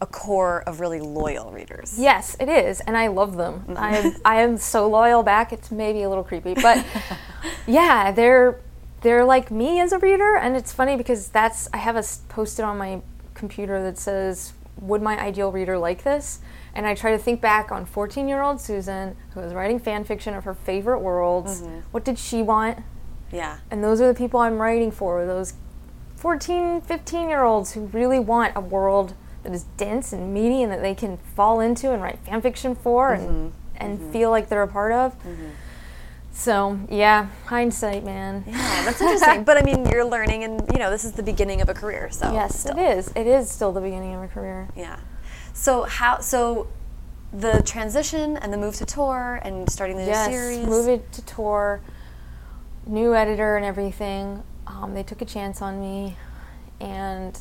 [0.01, 1.97] a core of really loyal readers.
[1.97, 3.61] Yes, it is, and I love them.
[3.61, 3.77] Mm-hmm.
[3.77, 5.53] I am, I am so loyal back.
[5.53, 6.85] It's maybe a little creepy, but
[7.67, 8.59] yeah, they're
[9.01, 12.65] they're like me as a reader, and it's funny because that's I have a posted
[12.65, 13.01] on my
[13.33, 16.39] computer that says, "Would my ideal reader like this?"
[16.75, 20.43] And I try to think back on 14-year-old Susan who was writing fan fiction of
[20.43, 21.61] her favorite worlds.
[21.61, 21.79] Mm-hmm.
[21.91, 22.79] What did she want?
[23.31, 23.59] Yeah.
[23.69, 25.25] And those are the people I'm writing for.
[25.25, 25.53] Those
[26.15, 30.71] 14, 15 year olds who really want a world that is dense and meaty and
[30.71, 33.57] that they can fall into and write fan fiction for and, mm-hmm.
[33.75, 34.11] and mm-hmm.
[34.11, 35.13] feel like they're a part of.
[35.19, 35.49] Mm-hmm.
[36.35, 38.43] So, yeah, hindsight, man.
[38.47, 39.43] Yeah, that's interesting.
[39.43, 42.09] but I mean, you're learning, and you know, this is the beginning of a career.
[42.09, 42.77] So Yes, still.
[42.77, 43.13] it is.
[43.15, 44.67] It is still the beginning of a career.
[44.75, 44.99] Yeah.
[45.63, 46.19] So how?
[46.19, 46.67] So
[47.31, 50.65] the transition and the move to Tor and starting the yes, new series.
[50.65, 51.79] move it to Tor,
[52.85, 54.43] new editor and everything.
[54.67, 56.17] Um, they took a chance on me,
[56.81, 57.39] and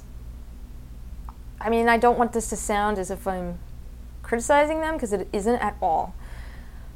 [1.60, 3.58] I mean, I don't want this to sound as if I'm
[4.22, 6.14] criticizing them because it isn't at all.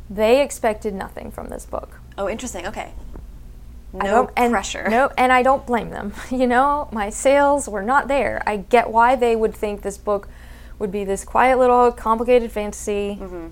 [0.08, 1.98] They expected nothing from this book.
[2.16, 2.68] Oh, interesting.
[2.68, 2.92] Okay.
[3.92, 4.88] No and, pressure.
[4.88, 6.12] No, and I don't blame them.
[6.30, 8.44] You know, my sales were not there.
[8.46, 10.28] I get why they would think this book
[10.78, 13.46] would be this quiet little complicated fantasy Mm-hmm.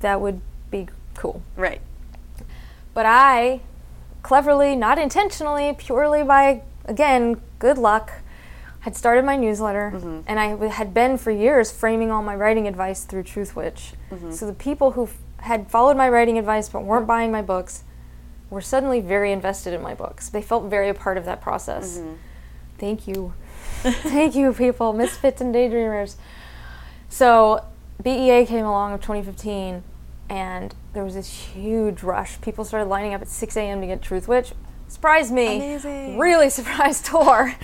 [0.00, 0.40] that would
[0.70, 1.42] be cool.
[1.56, 1.80] Right.
[2.94, 3.60] But I
[4.22, 8.12] cleverly, not intentionally, purely by, again, good luck,
[8.80, 9.92] had started my newsletter.
[9.94, 10.20] Mm-hmm.
[10.26, 13.92] And I w- had been for years framing all my writing advice through Truthwitch.
[14.10, 14.30] Mm-hmm.
[14.32, 17.84] So the people who f- had followed my writing advice but weren't buying my books
[18.50, 20.28] were suddenly very invested in my books.
[20.28, 21.98] They felt very a part of that process.
[21.98, 22.14] Mm-hmm.
[22.78, 23.32] Thank you.
[23.82, 26.16] Thank you, people, misfits and daydreamers.
[27.08, 27.64] So,
[28.02, 29.82] BEA came along in 2015,
[30.28, 32.40] and there was this huge rush.
[32.40, 33.80] People started lining up at 6 a.m.
[33.80, 34.52] to get Truth Truthwitch.
[34.88, 35.56] Surprised me.
[35.56, 36.18] Amazing.
[36.18, 37.54] Really surprised Tor.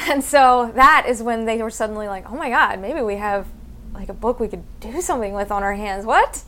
[0.00, 3.46] and so that is when they were suddenly like, oh my God, maybe we have
[3.94, 6.04] like a book we could do something with on our hands.
[6.04, 6.42] What?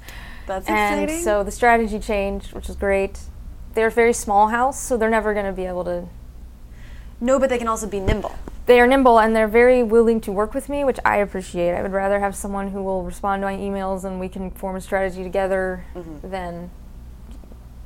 [0.46, 1.24] That's and exciting.
[1.24, 3.20] so the strategy changed, which is great.
[3.74, 6.08] They're a very small house, so they're never going to be able to
[7.20, 8.34] no, but they can also be nimble.
[8.66, 11.74] They are nimble and they're very willing to work with me, which I appreciate.
[11.74, 14.76] I would rather have someone who will respond to my emails and we can form
[14.76, 16.30] a strategy together mm-hmm.
[16.30, 16.70] than,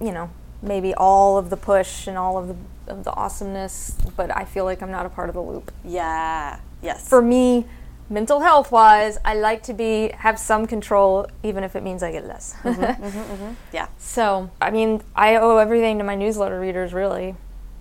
[0.01, 0.31] you know,
[0.63, 2.57] maybe all of the push and all of the
[2.87, 3.97] of the awesomeness.
[4.17, 5.73] But I feel like I'm not a part of the loop.
[5.85, 6.61] Yeah.
[6.83, 7.09] Yes.
[7.09, 7.67] For me,
[8.11, 12.13] mental health wise, I like to be have some control, even if it means I
[12.13, 12.55] get less.
[12.63, 13.89] Mm-hmm, mm-hmm, yeah.
[13.99, 17.37] So, I mean, I owe everything to my newsletter readers, really,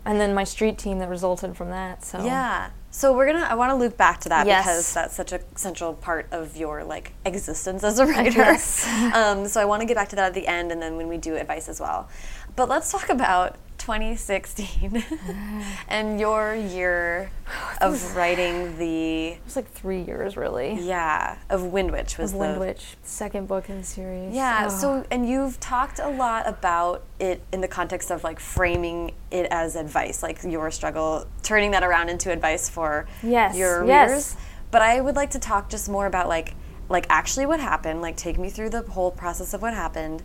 [0.06, 2.04] and then my street team that resulted from that.
[2.04, 2.70] So, Yeah.
[2.96, 3.48] So we're gonna.
[3.50, 4.64] I want to loop back to that Yes.
[4.66, 8.38] because that's such a central part of your like existence as a writer.
[8.38, 8.86] Yes.
[9.16, 11.08] um, so I want to get back to that at the end, and then when
[11.08, 12.08] we do advice as well.
[12.56, 15.04] But let's talk about 2016
[15.90, 17.30] and your year
[17.82, 20.76] of writing the it was like three years, really.
[20.82, 24.34] yeah of Windwitch was Of the Windwitch, second book in the series.
[24.34, 24.70] Yeah, Oh.
[24.70, 29.48] so and you've talked a lot about it in the context of like framing it
[29.52, 34.10] as advice, like your struggle, turning that around into advice for Yes, your yes.
[34.10, 34.36] readers.
[34.72, 36.56] But I would like to talk just more about like
[36.88, 40.24] like actually what happened, like take me through the whole process of what happened,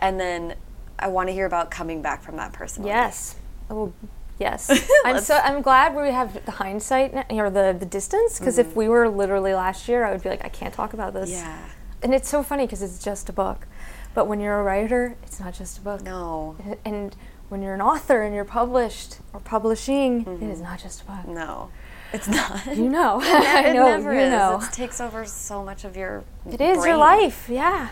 [0.00, 0.54] and then
[0.98, 2.84] I want to hear about coming back from that person.
[2.84, 3.36] yes,
[3.70, 3.92] oh,
[4.38, 4.70] yes.
[5.04, 8.88] I'm so I'm glad we have the hindsight or the the distance because if we
[8.88, 11.30] were literally last year, I would be like, I can't talk about this.
[11.30, 11.46] Mm-hmm.
[11.46, 11.68] Yeah.
[12.02, 13.66] And it's so funny because it's just a book,
[14.14, 16.02] but when you're a writer, it's not just a book.
[16.02, 16.56] No.
[16.84, 17.14] And
[17.48, 21.26] when you're an author and you're published or publishing, it is not just a book.
[21.26, 21.70] No,
[22.12, 22.76] it's not.
[22.76, 23.26] You know, it
[23.66, 24.30] I know, never you is.
[24.30, 24.60] know.
[24.62, 26.22] It takes over so much of your.
[26.48, 27.88] It is your life, yeah.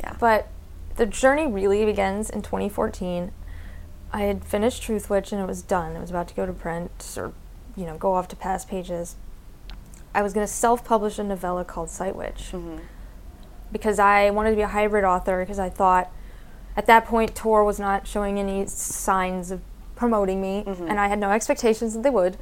[0.00, 0.16] Yeah.
[0.18, 0.48] But
[0.96, 3.32] the journey really begins in 2014.
[4.12, 5.96] I had finished Truthwitch and it was done.
[5.96, 7.32] It was about to go to print or,
[7.76, 9.16] you know, go off to past pages.
[10.14, 12.76] I was going to self-publish a novella called Sightwitch Mm-hmm.
[13.72, 16.12] because I wanted to be a hybrid author because I thought
[16.76, 19.60] at that point Tor was not showing any signs of
[19.96, 20.86] promoting me Mm-hmm.
[20.88, 22.36] and I had no expectations that they would.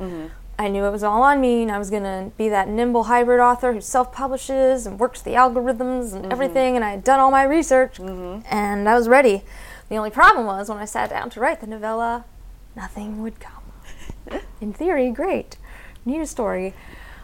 [0.59, 3.05] I knew it was all on me and I was going to be that nimble
[3.05, 6.33] hybrid author who self-publishes and works the algorithms and mm-hmm.
[6.33, 8.47] everything and I had done all my research mm-hmm.
[8.51, 9.43] and I was ready.
[9.89, 12.25] The only problem was when I sat down to write the novella,
[12.77, 13.63] nothing would come.
[14.61, 15.57] In theory, great.
[16.05, 16.75] Need a story.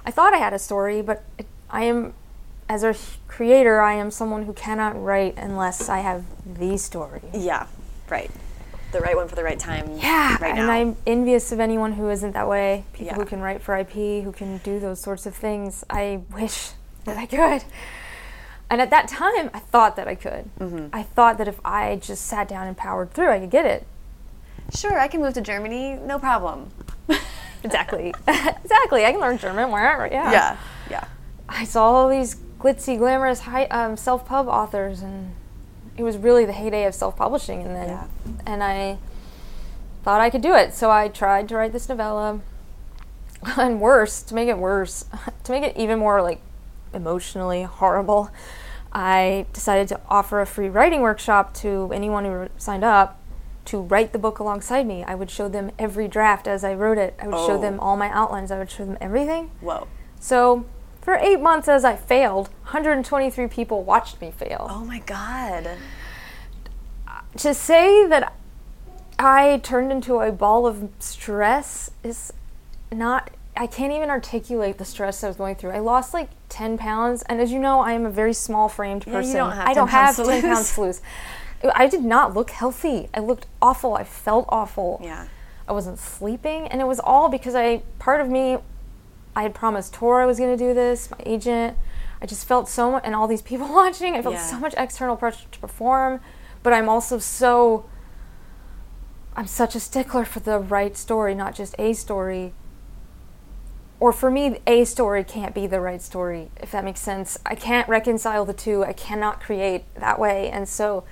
[0.04, 2.14] I thought I had a story, but it, I am,
[2.68, 2.94] as a
[3.26, 7.22] creator, I am someone who cannot write unless I have the story.
[7.32, 7.66] Yeah,
[8.08, 8.30] right.
[8.92, 9.98] The right one for the right time.
[9.98, 10.70] Yeah, right and now.
[10.70, 12.84] I'm envious of anyone who isn't that way.
[12.92, 13.92] People who can write for IP,
[14.24, 15.84] who can do those sorts of things.
[15.90, 16.70] I wish
[17.04, 17.64] that I could.
[18.70, 20.50] And at that time, I thought that I could.
[20.58, 20.88] Mm-hmm.
[20.92, 23.86] I thought that if I just sat down and powered through, I could get it.
[24.74, 26.70] Sure, I can move to Germany, no problem.
[27.64, 28.14] Exactly.
[28.28, 29.04] exactly.
[29.04, 30.06] I can learn German wherever.
[30.06, 30.30] Yeah.
[30.30, 30.56] Yeah,
[30.90, 31.04] yeah.
[31.48, 35.34] I saw all these glitzy, glamorous, high, um, self-pub authors, and
[35.98, 37.62] it was really the heyday of self-publishing.
[37.62, 38.04] And then, Yeah.
[38.46, 38.98] and I
[40.04, 42.40] thought I could do it, so I tried to write this novella.
[43.56, 45.04] And worse, to make it worse,
[45.44, 46.40] to make it even more like
[46.92, 48.30] emotionally horrible,
[48.92, 53.20] I decided to offer a free writing workshop to anyone who signed up
[53.66, 55.04] to write the book alongside me.
[55.04, 57.14] I would show them every draft as I wrote it.
[57.22, 57.60] I would show Oh.
[57.60, 58.50] them all my outlines.
[58.50, 59.50] I would show them everything.
[59.60, 59.86] Whoa.
[60.18, 60.64] So,
[61.08, 64.66] for eight months as I failed, 123 people watched me fail.
[64.68, 65.66] Oh my god.
[67.38, 68.34] To say that
[69.18, 72.34] I turned into a ball of stress is
[72.92, 73.30] not.
[73.56, 75.70] I can't even articulate the stress I was going through.
[75.70, 79.06] I lost like 10 pounds, and as you know, I am a very small framed
[79.06, 79.36] you person.
[79.36, 80.42] don't have I don't have 10 lose.
[80.42, 81.00] pounds to lose.
[81.74, 83.08] I did not look healthy.
[83.14, 83.94] I looked awful.
[83.94, 85.00] I felt awful.
[85.02, 85.28] Yeah.
[85.66, 88.58] I wasn't sleeping, and it was all because I part of me
[89.38, 91.78] I had promised Tor I was going to do this, my agent.
[92.20, 94.42] I just felt so much, and all these people watching, I felt Yeah.
[94.50, 96.20] so much external pressure to perform,
[96.64, 97.84] but I'm also so
[99.36, 102.52] I'm such a stickler for the right story, not just a story.
[104.00, 107.38] Or for me, a story can't be the right story, if that makes sense.
[107.46, 108.84] I can't reconcile the two.
[108.84, 110.50] I cannot create that way.
[110.50, 111.04] And so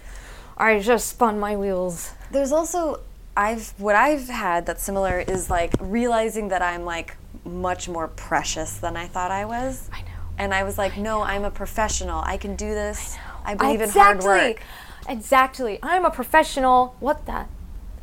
[0.58, 2.10] I just spun my wheels.
[2.32, 3.02] There's also
[3.36, 8.76] I've what I've had that's similar is like realizing that I'm like much more precious
[8.76, 9.88] than I thought I was.
[9.92, 10.08] I know.
[10.38, 12.20] And I was like, no, I'm a professional.
[12.24, 13.16] I can do this.
[13.44, 14.60] I, believe in hard work.
[15.08, 15.78] Exactly.
[15.82, 16.96] I'm a professional.
[17.00, 17.46] What the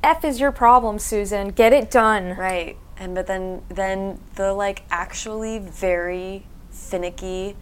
[0.03, 1.49] F is your problem, Susan?
[1.49, 2.35] Get it done.
[2.37, 2.77] Right.
[2.97, 7.55] And but then then the like actually very finicky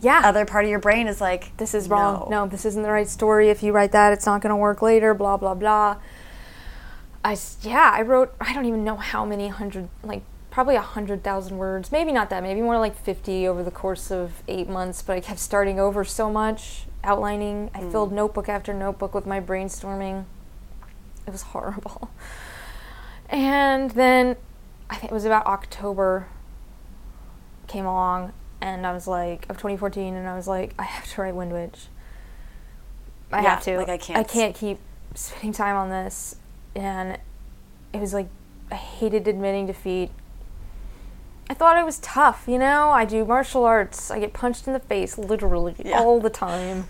[0.00, 0.22] Yeah.
[0.24, 2.28] other part of your brain is like this is wrong.
[2.30, 2.46] No.
[2.46, 3.50] this isn't the right story.
[3.50, 5.14] If you write that, it's not going to work later.
[5.14, 5.96] Blah blah blah.
[7.24, 8.34] I yeah, I wrote.
[8.40, 10.22] I don't even know how many hundred, like
[10.60, 11.90] probably a hundred thousand words.
[11.90, 12.42] Maybe not that.
[12.42, 15.00] Maybe more like fifty over the course of eight months.
[15.00, 17.70] But I kept starting over so much, outlining.
[17.74, 17.90] I hmm.
[17.90, 20.26] filled notebook after notebook with my brainstorming.
[21.26, 22.10] It was horrible.
[23.30, 24.36] And then
[24.90, 26.28] I think it was about October
[27.66, 31.22] came along and I was like of 2014 and I was like I have to
[31.22, 31.86] write Windwitch.
[33.32, 33.78] I Yeah, have to.
[33.78, 34.78] like, I can't- I can't keep
[35.14, 36.36] spending time on this
[36.74, 37.16] and
[37.94, 38.28] it was like
[38.70, 40.10] I hated admitting defeat.
[41.50, 42.90] I thought I was tough, you know?
[42.90, 44.08] I do martial arts.
[44.08, 45.98] I get punched in the face literally Yeah.
[45.98, 46.86] all the time.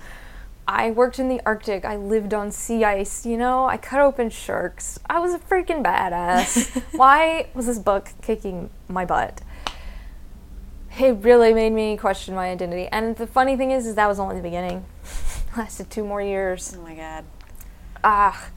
[0.68, 1.86] I worked in the Arctic.
[1.86, 3.64] I lived on sea ice, you know?
[3.64, 5.00] I cut open sharks.
[5.08, 6.78] I was a freaking badass.
[6.92, 9.40] Why was this book kicking my butt?
[10.98, 12.86] It really made me question my identity.
[12.88, 14.84] And the funny thing is, is that was only the beginning.
[15.56, 16.76] Lasted two more years.
[16.78, 17.24] Oh my god.
[18.04, 18.50] Ah,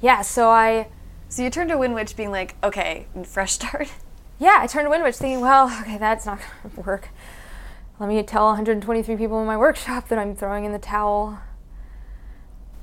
[0.00, 0.22] yeah.
[0.22, 0.88] So I,
[1.28, 3.92] So you turned to Windwitch being like, okay, fresh start.
[4.40, 7.10] Yeah, I turned to Windwitch thinking, well, okay, that's not gonna work.
[8.00, 11.38] Let me tell 123 people in my workshop that I'm throwing in the towel.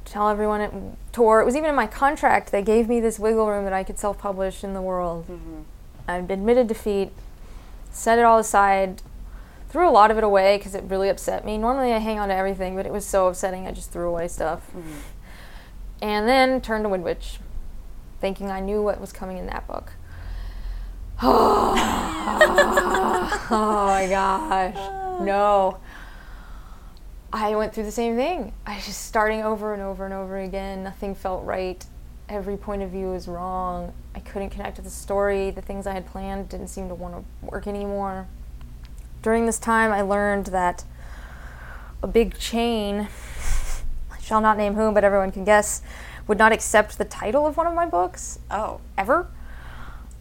[0.06, 0.72] Tell everyone at
[1.12, 1.42] Tor.
[1.42, 2.52] It was even in my contract.
[2.52, 5.26] They gave me this wiggle room that I could self-publish in the world.
[5.28, 5.62] Mm-hmm.
[6.08, 7.12] I've admitted defeat,
[7.92, 9.02] set it all aside,
[9.70, 11.58] threw a lot of it away because it really upset me.
[11.58, 14.28] Normally I hang on to everything, but it was so upsetting I just threw away
[14.28, 14.68] stuff.
[14.68, 15.00] Mm-hmm.
[16.04, 17.40] And then turned to Windwitch,
[18.22, 19.94] thinking I knew what was coming in that book.
[21.22, 21.74] Oh
[23.52, 24.76] oh my gosh.
[25.22, 25.78] No.
[27.34, 28.54] I went through the same thing.
[28.66, 30.84] I was just starting over and over and over again.
[30.84, 31.84] Nothing felt right.
[32.30, 33.94] every point of view was wrong.
[34.16, 35.50] I couldn't connect to the story.
[35.52, 38.28] The things I had planned didn't seem to want to work anymore.
[39.22, 40.84] During this time, I learned that
[42.04, 43.08] a big chain,
[44.12, 45.82] I shall not name whom, but everyone can guess,
[46.28, 48.82] would not accept the title of one of my books Oh.
[48.98, 49.28] ever.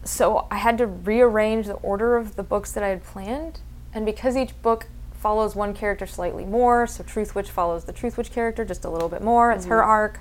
[0.07, 3.59] So I had to rearrange the order of the books that I had planned.
[3.93, 8.63] And because each book follows one character slightly more, so Truthwitch follows the Truthwitch character
[8.63, 9.89] just a little bit more, it's her mm-hmm.
[9.89, 10.19] arc.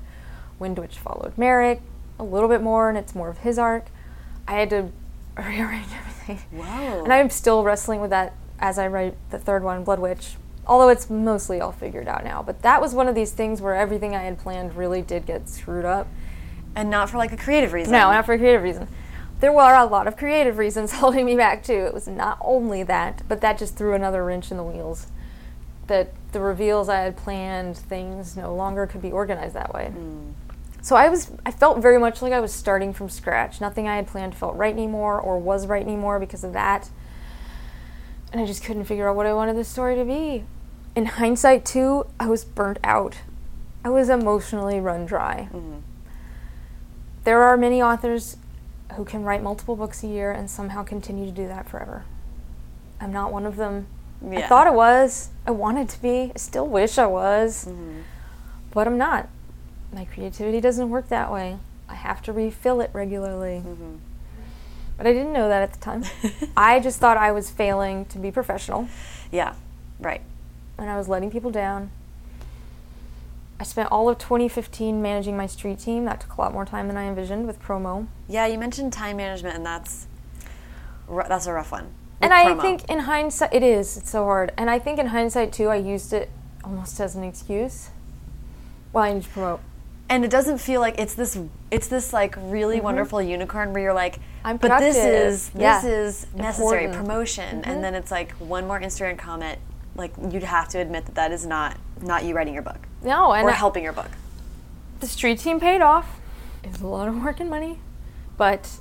[0.61, 1.81] Windwitch followed Merik
[2.19, 3.87] a little bit more, and it's more of his arc.
[4.49, 4.91] I had to
[5.37, 6.41] rearrange everything.
[6.51, 7.05] Whoa.
[7.05, 10.35] And I'm still wrestling with that as I write the third one, Bloodwitch.
[10.67, 12.43] Although it's mostly all figured out now.
[12.43, 15.49] But that was one of these things where everything I had planned really did get
[15.49, 16.09] screwed up.
[16.75, 17.93] and not for like a creative reason.
[17.93, 18.89] No, not for a creative reason.
[19.41, 21.87] There were a lot of creative reasons holding me back too.
[21.87, 25.09] It was not only that, but that just threw another wrench in the wheels.
[25.89, 29.89] That the reveals I had planned, things no longer could be organized that way.
[29.89, 30.31] Hmm.
[30.83, 33.61] So I was I felt very much like I was starting from scratch.
[33.61, 36.91] Nothing I had planned felt right anymore or was right anymore because of that.
[38.33, 40.45] And I just couldn't figure out what I wanted this story to be.
[40.95, 43.19] In hindsight too, I was burnt out.
[43.85, 45.49] I was emotionally run dry.
[45.53, 45.79] Hmm.
[47.25, 48.37] There are many authors
[48.95, 52.05] who can write multiple books a year and somehow continue to do that forever.
[53.01, 53.87] I'm not one of them.
[54.27, 55.29] I thought I was.
[55.47, 56.33] I wanted to be.
[56.35, 57.67] I still wish I was.
[57.67, 58.01] Mm-hmm.
[58.73, 59.29] But I'm not.
[59.93, 61.59] My creativity doesn't work that way.
[61.89, 63.63] I have to refill it regularly.
[63.65, 63.97] Mm-hmm.
[64.97, 66.05] But I didn't know that at the time.
[66.57, 68.89] I just thought I was failing to be professional
[69.31, 69.55] Yeah.
[70.01, 70.23] Right.
[70.79, 71.91] and I was letting people down.
[73.59, 76.05] I spent all of 2015 managing my street team.
[76.05, 78.07] That took a lot more time than I envisioned with promo.
[78.29, 80.07] Yeah, you mentioned time management, and that's
[81.29, 81.87] that's a rough one.
[82.21, 82.61] and With I promo.
[82.61, 83.97] think in hindsight, it is.
[83.97, 84.53] It's so hard.
[84.59, 86.29] And I think in hindsight too, I used it
[86.65, 87.91] almost as an excuse.
[88.93, 89.61] Well, I need to promote.
[90.09, 91.39] and it doesn't feel like it's this
[91.71, 94.47] it's this like really wonderful unicorn where you're like Mm-hmm.
[94.49, 95.27] I'm but this productive.
[95.29, 95.81] is Yeah.
[95.81, 96.93] this is necessary Important.
[96.95, 97.05] Mm-hmm.
[97.05, 99.59] promotion and then it's like one more instagram comment
[99.97, 103.33] like you'd have to admit that that is not not you writing your book No,
[103.33, 104.11] and or I- helping your book
[105.01, 106.19] the street team paid off.
[106.63, 107.79] It was a lot of work and money,
[108.39, 108.79] but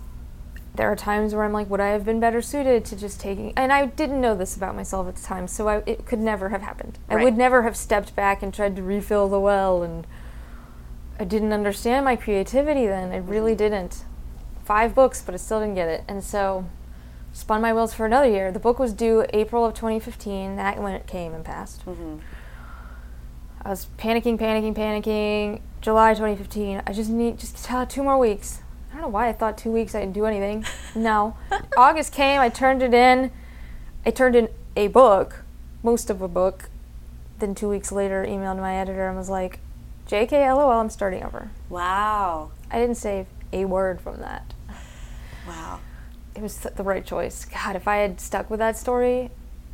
[0.73, 3.53] there are times where I'm like, would I have been better suited to just taking?
[3.57, 6.49] And I didn't know this about myself at the time, so I, it could never
[6.49, 6.99] have happened.
[7.09, 10.07] I would never have stepped back and tried to refill the well, and
[11.19, 13.11] I didn't understand my creativity then.
[13.11, 14.03] I really didn't.
[14.63, 16.65] Five books, but I still didn't get it, and so
[17.35, 18.51] spun my wheels for another year.
[18.51, 20.55] The book was due April of 2015.
[20.55, 21.85] That when it came and passed.
[21.85, 22.17] Mm-hmm.
[23.61, 25.61] I was panicking, panicking, panicking.
[25.81, 26.81] July 2015.
[26.87, 28.61] I just need just two more weeks.
[28.89, 30.65] I don't know why I thought two weeks I didn't do anything.
[30.95, 31.35] No.
[31.77, 32.39] August came.
[32.39, 33.29] I turned it in.
[34.05, 35.43] I turned in a book,
[35.83, 36.69] most of a book.
[37.39, 39.59] Then two weeks later, emailed my editor and was like,
[40.07, 44.53] "JK, lol, I'm starting over." wow I didn't save a word from that.
[45.45, 45.81] wow
[46.35, 47.45] It was the right choice.
[47.45, 49.31] God, if I had stuck with that story,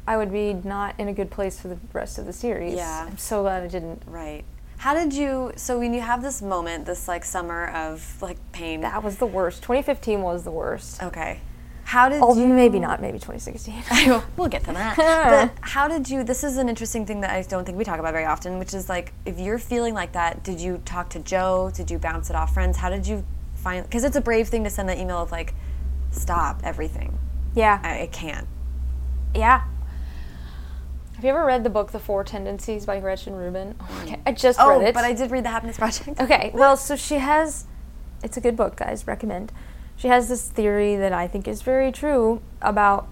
[0.08, 2.76] I would be not in a good place for the rest of the series.
[2.76, 3.08] Yeah.
[3.08, 4.04] I'm so glad I didn't.
[4.08, 4.44] right
[4.78, 8.82] how did you so when you have this moment this like summer of like pain
[8.82, 9.62] That was the worst.
[9.62, 11.04] 2015 was the worst.
[11.04, 11.40] okay
[11.92, 14.22] how did you maybe not, maybe 2016.
[14.38, 14.96] we'll get to that.
[15.52, 16.24] but how did you?
[16.24, 18.74] This is an interesting thing that I don't think we talk about very often, which
[18.74, 21.70] is like if you're feeling like that, did you talk to Joe?
[21.74, 22.78] Did you bounce it off friends?
[22.78, 23.84] How did you find?
[23.84, 25.54] Because it's a brave thing to send that email of like,
[26.12, 27.18] stop everything.
[27.56, 28.48] yeah, I, I can't.
[29.36, 29.64] yeah.
[31.16, 33.76] Have you ever read the book The Four Tendencies by Gretchen Rubin?
[33.80, 34.20] Oh, okay.
[34.26, 34.94] I just Oh, read it.
[34.96, 36.20] but I did read the Happiness Project.
[36.22, 37.66] Okay, well, so she has.
[38.24, 39.06] It's a good book, guys.
[39.08, 39.52] Recommend.
[39.96, 43.08] She has this theory that I think is very true about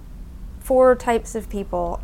[0.59, 2.01] four types of people,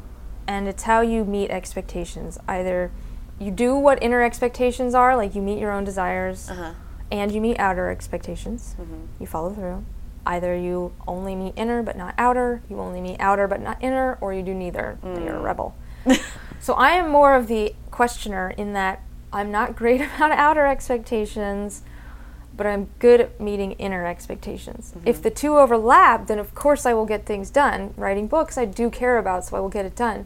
[0.48, 2.38] and it's how you meet expectations.
[2.48, 2.92] Either
[3.40, 6.74] you do what inner expectations are, like you meet your own desires, Uh-huh.
[7.12, 8.76] and you meet outer expectations.
[9.20, 9.84] You follow through.
[10.26, 14.18] Either you only meet inner but not outer, you only meet outer but not inner,
[14.22, 14.98] or you do neither.
[15.04, 15.44] and You're a mm.
[15.44, 15.76] rebel.
[16.60, 19.02] so I am more of the questioner in that
[19.32, 21.84] I'm not great about outer expectations,
[22.56, 24.94] but I'm good at meeting inner expectations.
[24.96, 25.08] Mm-hmm.
[25.08, 27.94] If the two overlap, then of course I will get things done.
[27.98, 30.26] Writing books I do care about, so I will get it done.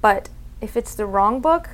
[0.00, 0.28] But
[0.60, 1.70] if it's the wrong book,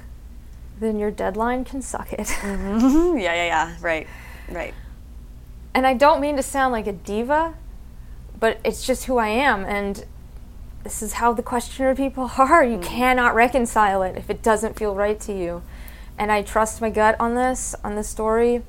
[0.78, 2.28] then your deadline can suck it.
[2.28, 3.18] Mm-hmm.
[3.18, 3.76] yeah, yeah, yeah.
[3.80, 4.07] Right,
[4.49, 4.74] right.
[5.78, 7.54] And I don't mean to sound like a diva,
[8.40, 10.04] but it's just who I am, and
[10.82, 12.64] this is how the questioner people are.
[12.64, 12.82] You mm.
[12.82, 15.62] cannot reconcile it if it doesn't feel right to you.
[16.18, 18.64] And I trust my gut on this, on this story.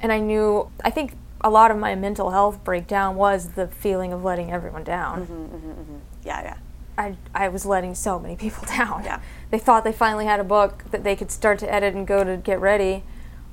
[0.00, 4.12] And I knew, I think a lot of my mental health breakdown was the feeling
[4.12, 5.24] of letting everyone down.
[5.24, 5.96] Mm-hmm, mm-hmm, mm-hmm.
[6.24, 6.56] Yeah, yeah.
[6.98, 9.04] I, I was letting so many people down.
[9.04, 9.20] Yeah.
[9.52, 12.24] They thought they finally had a book that they could start to edit and go
[12.24, 13.04] to get ready.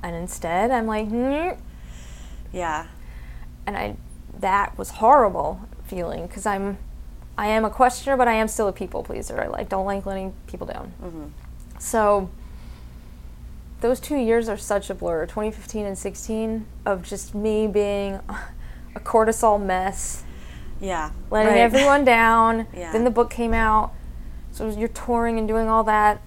[0.02, 1.52] And instead, I'm like, hmm.
[2.52, 2.88] Yeah.
[3.66, 3.96] And I,
[4.40, 6.78] that was horrible feeling because I'm,
[7.38, 9.42] I am a questioner, but I am still a people pleaser.
[9.42, 10.94] I like don't like letting people down.
[11.04, 11.26] Mm-hmm.
[11.80, 12.30] So
[13.82, 18.20] those two years are such a blur 2015 and 16 of just me being
[18.96, 20.24] a cortisol mess
[20.82, 21.12] Yeah.
[21.30, 21.60] letting right.
[21.60, 22.92] everyone down Yeah.
[22.92, 23.94] then the book came out
[24.52, 26.22] so you're touring and doing all that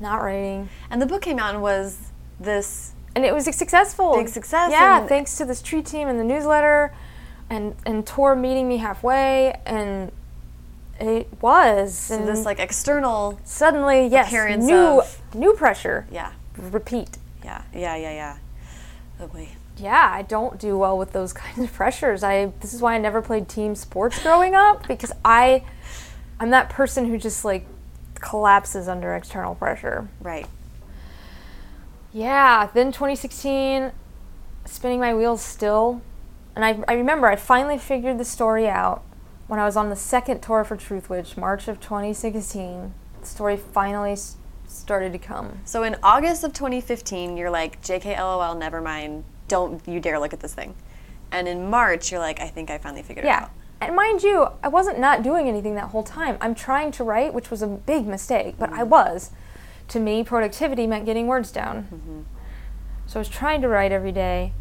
[0.00, 2.10] not writing And the book came out and was
[2.40, 6.24] this and it was successful Big success yeah thanks to this tree team and the
[6.24, 6.94] newsletter
[7.50, 10.12] and and Tor meeting me halfway and
[11.00, 16.32] it was so and this like external suddenly yes new of- new pressure yeah.
[16.56, 17.62] repeat Yeah.
[17.72, 18.36] Yeah, yeah, yeah.
[19.20, 19.48] Oh boy.
[19.78, 22.22] yeah, I don't do well with those kinds of pressures.
[22.22, 25.62] I this is why I never played team sports growing up because I
[26.40, 27.66] I'm that person who just like
[28.14, 30.08] collapses under external pressure.
[30.20, 30.46] Right.
[32.16, 33.92] Yeah, then 2016
[34.64, 36.00] spinning my wheels still.
[36.54, 39.04] And I, I remember I finally figured the story out
[39.48, 42.94] when I was on the second tour for Truthwitch, March of 2016.
[43.20, 45.58] The story finally s- started to come.
[45.66, 49.24] So in August of 2015, you're like, JK LOL, never mind.
[49.46, 50.74] Don't you dare look at this thing.
[51.30, 53.42] And in March, you're like, I think I finally figured it Yeah.
[53.42, 53.50] out.
[53.78, 56.38] And mind you, I wasn't not doing anything that whole time.
[56.40, 58.88] I'm trying to write, which was a big mistake, but I mm.
[58.88, 59.32] was.
[59.88, 61.84] To me, productivity meant getting words down.
[61.84, 62.20] Mm-hmm.
[63.06, 64.52] So I was trying to write every day,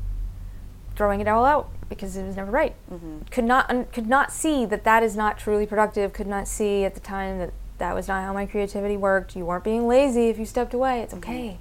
[0.95, 2.75] throwing it all out because it was never right.
[2.91, 3.19] Mm-hmm.
[3.31, 6.13] Could not un- could not see that that is not truly productive.
[6.13, 9.35] Could not see at the time that that was not how my creativity worked.
[9.35, 11.01] You weren't being lazy if you stepped away.
[11.01, 11.29] It's mm-hmm.
[11.29, 11.59] okay.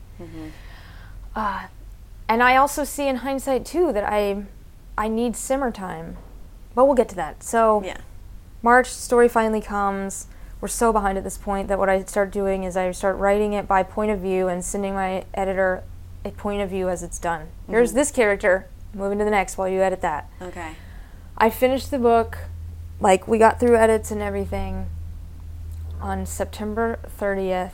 [1.35, 1.67] Uh,
[2.29, 4.45] and I also see in hindsight too that I
[4.97, 6.17] I need simmer time.
[6.75, 7.43] But we'll get to that.
[7.43, 7.99] So Yeah.
[8.63, 10.27] March story finally comes.
[10.65, 13.53] We're so behind at this point that what I start doing is I start writing
[13.53, 15.85] it by point of view and sending my editor
[16.25, 17.43] a point of view as it's done.
[17.43, 17.73] Mm-hmm.
[17.73, 20.31] Here's this character, moving to the next while you edit that.
[20.41, 20.77] Okay.
[21.37, 22.39] I finished the book,
[22.99, 24.87] like we got through edits and everything
[26.01, 27.73] on September 30th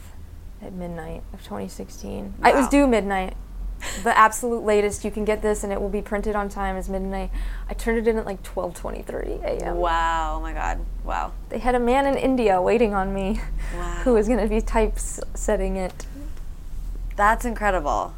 [0.61, 2.35] at midnight of 2016.
[2.45, 3.37] It was due midnight.
[4.03, 6.89] The absolute latest you can get this and it will be printed on time is
[6.89, 7.31] midnight.
[7.69, 9.77] I turned it in at like 12:23 a.m.
[9.77, 10.37] Wow.
[10.37, 10.81] Oh my God.
[11.05, 11.33] Wow.
[11.49, 13.41] They had a man in India waiting on me
[13.75, 14.01] Wow.
[14.05, 16.07] who was going to be typesetting it.
[17.17, 18.15] That's incredible.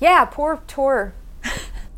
[0.00, 1.12] Yeah, poor Tor.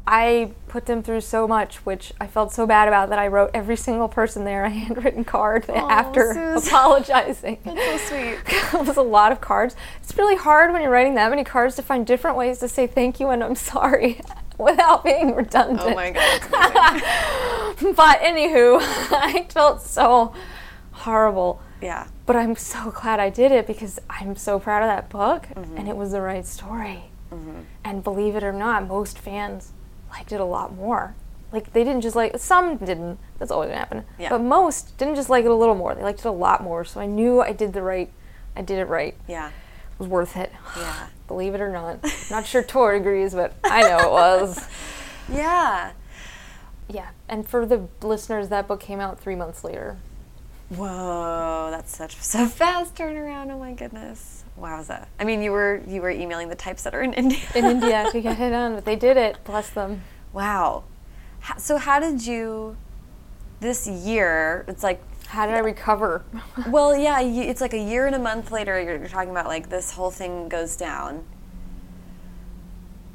[0.08, 3.50] I put them through so much, which I felt so bad about that I wrote
[3.52, 6.66] every single person there a handwritten card after Suze.
[6.68, 7.58] apologizing.
[7.64, 8.38] So sweet.
[8.46, 9.74] it was a lot of cards.
[10.02, 12.86] It's really hard when you're writing that many cards to find different ways to say
[12.86, 14.20] thank you and I'm sorry
[14.58, 15.80] without being redundant.
[15.82, 17.02] Oh my God.
[17.96, 20.32] But anywho, I felt so
[20.92, 21.60] horrible.
[21.80, 22.06] yeah.
[22.26, 25.76] But I'm so glad I did it because I'm so proud of that book mm-hmm.
[25.76, 27.04] and it was the right story.
[27.30, 27.60] Mm-hmm.
[27.84, 29.72] And believe it or not, most fans
[30.16, 31.14] liked it a lot more.
[31.52, 33.18] Like they didn't just like some didn't.
[33.38, 34.04] That's always gonna happen.
[34.18, 34.30] Yeah.
[34.30, 35.94] But most didn't just like it a little more.
[35.94, 36.84] They liked it a lot more.
[36.84, 38.10] So I knew I did the right.
[38.56, 39.14] I did it right.
[39.28, 39.48] Yeah.
[39.48, 40.52] It was worth it.
[40.76, 41.06] Yeah.
[41.28, 41.98] Believe it or not.
[42.30, 44.66] not sure Tor agrees, but I know it was.
[45.28, 45.90] Yeah.
[46.88, 47.08] Yeah.
[47.28, 49.96] And for the listeners, that book came out three months later.
[50.68, 53.50] Whoa, that's such a fast turnaround.
[53.50, 54.44] Oh my goodness.
[54.60, 55.06] Wowza.
[55.20, 57.38] I mean, you were you were emailing the typesetter in India.
[57.54, 59.38] In India to get it done, but they did it.
[59.44, 60.02] Bless them.
[60.32, 60.84] Wow.
[61.58, 62.76] So how did you
[63.60, 64.64] this year?
[64.68, 66.24] It's like How did I recover?
[66.68, 68.80] well, yeah, you, it's like a year and a month later.
[68.80, 71.24] You're, you're talking about like this whole thing goes down,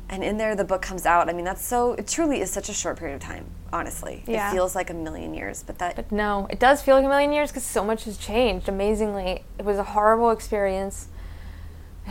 [0.09, 1.29] and in there the book comes out.
[1.29, 1.93] I mean, that's so.
[1.93, 3.45] It truly is such a short period of time.
[3.73, 4.49] Honestly, Yeah.
[4.49, 5.63] it feels like a million years.
[5.63, 8.17] But that But no, it does feel like a million years because so much has
[8.17, 8.67] changed.
[8.67, 11.07] Amazingly, it was a horrible experience.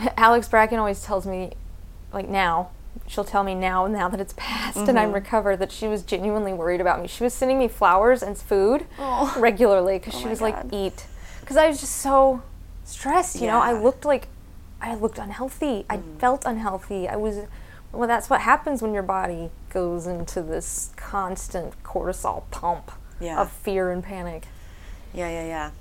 [0.17, 1.51] Alex Bracken always tells me,
[2.13, 2.69] like now,
[3.07, 5.15] she'll tell me now, now that it's passed and I'm mm-hmm.
[5.15, 7.07] recovered, that she was genuinely worried about me.
[7.07, 9.35] She was sending me flowers and food Oh.
[9.39, 10.71] regularly because she oh was God.
[10.71, 11.05] like, eat,
[11.39, 12.41] because I was just so
[12.83, 13.39] stressed.
[13.41, 14.27] You know, I looked like
[14.81, 15.85] I looked unhealthy.
[15.89, 16.19] I mm.
[16.19, 17.07] felt unhealthy.
[17.07, 17.39] I was.
[17.91, 22.89] Well, that's what happens when your body goes into this constant cortisol pump
[23.19, 23.41] Yeah.
[23.41, 24.47] of fear and panic.
[25.13, 25.71] yeah, yeah,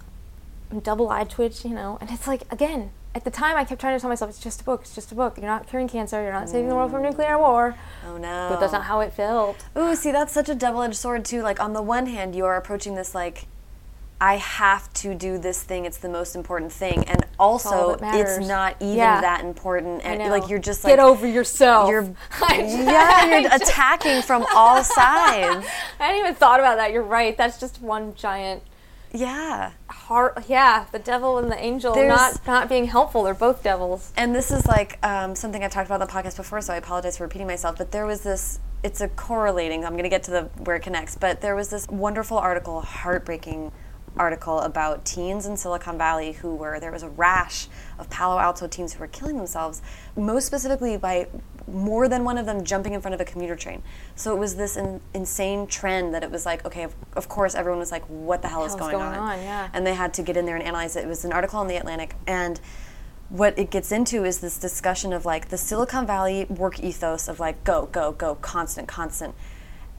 [0.73, 0.81] yeah.
[0.83, 2.91] Double eye twitch, you know, and it's like again.
[3.13, 4.83] At the time, I kept trying to tell myself, "It's just a book.
[4.83, 5.37] It's just a book.
[5.37, 6.23] You're not curing cancer.
[6.23, 7.75] You're not saving the world from nuclear war."
[8.07, 8.47] Oh no.
[8.51, 9.57] But that's not how it felt.
[9.77, 11.43] Ooh, see, that's such a double-edged sword too.
[11.43, 13.47] Like on the one hand, you are approaching this like,
[14.21, 15.87] I have to do this thing.
[15.87, 19.21] It's the most important thing, and also it's not even Yeah.
[19.23, 20.05] that important.
[20.05, 20.29] I And know.
[20.29, 21.89] like you're just like get over yourself.
[21.91, 22.03] You're
[22.51, 25.67] yeah, you're attacking from all sides.
[25.99, 26.93] I hadn't even thought about that.
[26.93, 27.37] You're right.
[27.37, 28.63] That's just one giant
[29.13, 29.73] Yeah.
[29.89, 33.23] Heart, yeah, the devil and the angel There's- not not being helpful.
[33.25, 34.13] They're both devils.
[34.17, 36.77] And this is like um, something I've talked about on the podcast before, so I
[36.77, 37.77] apologize for repeating myself.
[37.79, 38.61] But there was this.
[38.83, 39.85] It's a correlating.
[39.85, 41.17] I'm going to get to the where it connects.
[41.17, 43.73] But there was this wonderful article, heartbreaking
[44.17, 48.67] article about teens in Silicon Valley who were there was a rash of Palo Alto
[48.67, 49.83] teens who were killing themselves,
[50.17, 51.29] most specifically by
[51.69, 53.83] more than one of them jumping in front of a commuter train.
[54.17, 57.55] So it was this in, insane trend that it was like, okay, of, of course,
[57.55, 59.19] everyone was like, what the hell is going, going on?
[59.19, 59.39] on?
[59.39, 59.69] Yeah.
[59.73, 61.05] And they had to get in there and analyze it.
[61.05, 62.61] It was an article in the Atlantic and
[63.31, 67.39] what it gets into is this discussion of like the Silicon Valley work ethos of
[67.39, 69.35] like go, go, go, constant, constant.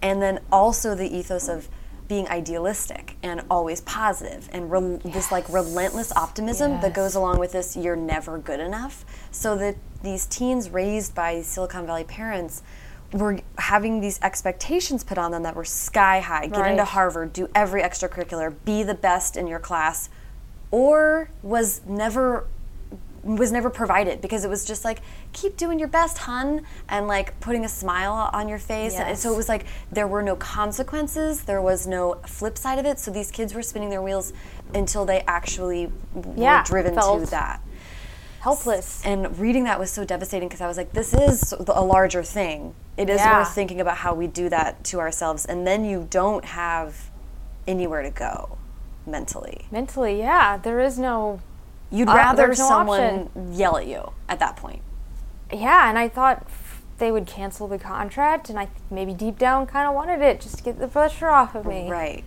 [0.01, 1.69] And then also the ethos of
[2.11, 7.53] being idealistic and always positive and rel- this like relentless optimism that goes along with
[7.53, 9.05] this you're never good enough.
[9.31, 12.63] So that these teens raised by Silicon Valley parents
[13.13, 16.47] were having these expectations put on them that were sky high.
[16.47, 20.09] Get into Harvard, do every extracurricular, be the best in your class,
[20.69, 22.45] or was never
[23.23, 24.99] was never provided because it was just like
[25.31, 29.31] keep doing your best hun and like putting a smile on your face and so
[29.31, 33.11] it was like there were no consequences there was no flip side of it so
[33.11, 34.33] these kids were spinning their wheels
[34.73, 35.91] until they actually
[36.35, 37.61] Yeah, were driven to that
[38.39, 39.05] Helpless.
[39.05, 42.73] and reading that was so devastating because I was like, this is a larger thing.
[42.97, 43.37] It is Yeah.
[43.37, 47.11] worth thinking about how we do that to ourselves, and then you don't have
[47.67, 48.57] anywhere to go
[49.05, 49.67] mentally.
[49.69, 51.39] Mentally, yeah, there is no.
[51.91, 54.81] You'd Uh, rather no someone yell at you at that point.
[55.51, 59.37] Yeah, and I thought f- they would cancel the contract, and I th- maybe deep
[59.37, 61.89] down kind of wanted it just to get the pressure off of me.
[61.89, 62.23] Right.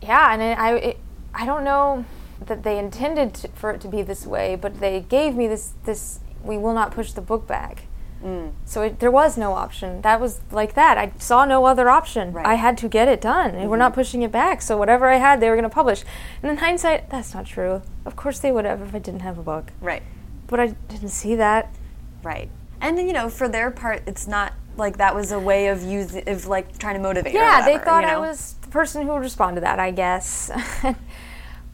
[0.00, 0.98] Yeah, and it, I it,
[1.34, 2.04] I don't know
[2.46, 5.72] that they intended to, for it to be this way, but they gave me this
[5.84, 7.84] this we will not push the book back.
[8.22, 8.52] Mm.
[8.64, 10.00] So it, there was no option.
[10.02, 10.96] That was like that.
[10.96, 12.32] I saw no other option.
[12.32, 12.44] Right.
[12.44, 12.52] Mm-hmm.
[12.52, 14.62] I had to get it done, and we're not pushing it back.
[14.62, 16.04] So whatever I had, they were going to publish.
[16.42, 17.82] And in hindsight, that's not true.
[18.04, 19.72] Of course they would have if I didn't have a book.
[19.80, 20.02] Right.
[20.46, 21.74] But I didn't see that.
[22.22, 22.48] Right.
[22.80, 26.28] And you know, for their part, it's not like that was a way of using,
[26.28, 27.34] of like trying to motivate.
[27.34, 30.50] Yeah, they thought you I was the person who would respond to that, I guess.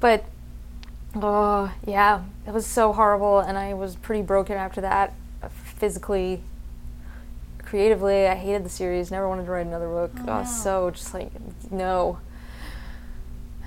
[0.00, 0.24] but
[1.14, 5.14] oh, yeah, it was so horrible and I was pretty broken after that
[5.78, 6.42] physically
[7.64, 8.26] creatively.
[8.26, 10.12] I hated the series, never wanted to write another book.
[10.26, 11.30] Oh, uh, I was so just like
[11.70, 12.18] no.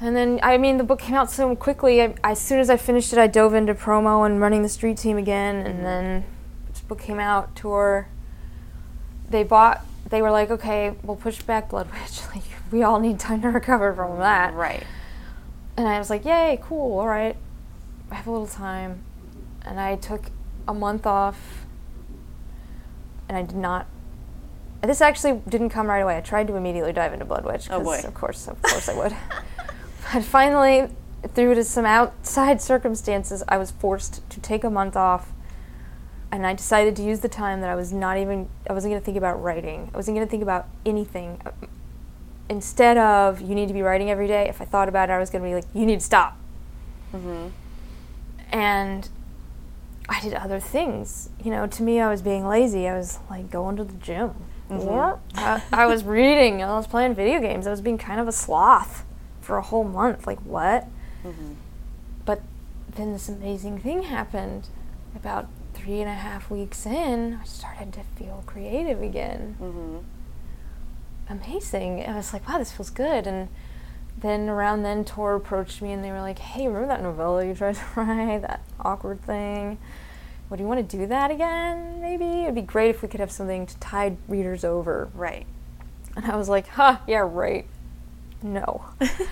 [0.02, 2.02] And then, I mean, the book came out so quickly.
[2.02, 4.98] I, as soon as I finished it, I dove into promo and running the street
[4.98, 5.58] team again.
[5.58, 5.84] And mm-hmm.
[5.84, 6.26] then
[6.72, 8.08] this book came out, tour.
[9.30, 12.28] They bought, they were like, okay, we'll push back Bloodwitch.
[12.36, 14.54] Like, we all need time to recover from that.
[14.54, 14.84] Right.
[15.78, 17.36] And I was like, yay, cool, all right.
[18.10, 19.04] I have a little time.
[19.64, 20.32] And I took
[20.68, 21.61] a month off.
[23.32, 23.88] And I did not.
[24.82, 26.18] This actually didn't come right away.
[26.18, 27.70] I tried to immediately dive into Bloodwitch.
[27.72, 28.02] Oh, boy.
[28.04, 29.16] Of course, of course I would.
[30.14, 30.90] but finally,
[31.34, 35.32] through to some outside circumstances, I was forced to take a month off.
[36.30, 39.02] And I decided to use the time that I was not even, I wasn't going
[39.02, 39.90] to think about writing.
[39.94, 41.42] I wasn't going to think about anything.
[42.50, 45.20] Instead of, you need to be writing every day, if I thought about it, I
[45.20, 46.38] was going to be like, you need to stop.
[47.14, 47.48] Mm-hmm.
[48.52, 49.08] And
[50.10, 51.30] I did other things.
[51.44, 52.88] You know, to me, I was being lazy.
[52.88, 54.34] I was like going to the gym.
[54.70, 54.88] Mm-hmm.
[54.88, 56.64] Or I, I was reading.
[56.64, 57.68] I was playing video games.
[57.68, 59.06] I was being kind of a sloth
[59.42, 60.26] for a whole month.
[60.26, 60.88] Like, what?
[61.24, 61.54] Mm-hmm.
[62.26, 62.42] But
[62.96, 64.68] then this amazing thing happened.
[65.16, 69.58] About three and a half weeks in, I started to feel creative again.
[69.60, 69.98] Mm-hmm.
[71.30, 72.06] Amazing.
[72.06, 73.28] I was like, wow, this feels good.
[73.28, 73.50] And
[74.22, 77.54] then around then, Tor approached me and they were like, hey, remember that novella you
[77.54, 78.42] tried to write?
[78.42, 79.78] That awkward thing?
[80.50, 82.44] Would you want to do that again, maybe?
[82.44, 85.10] It'd be great if we could have something to tide readers over.
[85.16, 85.48] Right.
[86.16, 87.66] And I was like, huh, yeah, right.
[88.44, 88.84] No.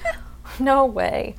[0.60, 1.36] no way.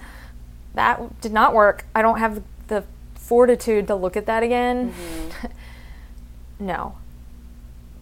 [0.75, 1.87] That did not work.
[1.95, 2.85] I don't have the
[3.15, 4.93] fortitude to look at that again.
[4.93, 5.47] Mm-hmm.
[6.67, 6.99] no.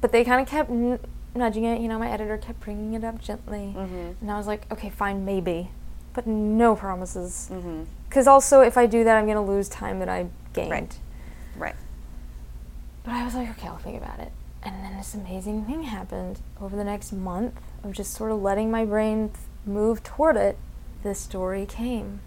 [0.00, 0.98] But they kind of kept n-
[1.38, 1.80] nudging it.
[1.80, 3.74] You know, my editor kept bringing it up gently.
[3.76, 4.12] Mm-hmm.
[4.20, 5.70] And I was like, okay, fine, maybe.
[6.12, 7.48] But no promises.
[7.50, 7.84] Mm-hmm.
[8.08, 10.70] Because also, if I do that, I'm going to lose time that I gained.
[10.70, 10.98] Right.
[11.56, 11.76] Right.
[13.04, 14.32] But I was like, okay, I'll think about it.
[14.62, 18.70] And then this amazing thing happened over the next month of just sort of letting
[18.70, 20.58] my brain th- move toward it.
[21.02, 22.20] This story came.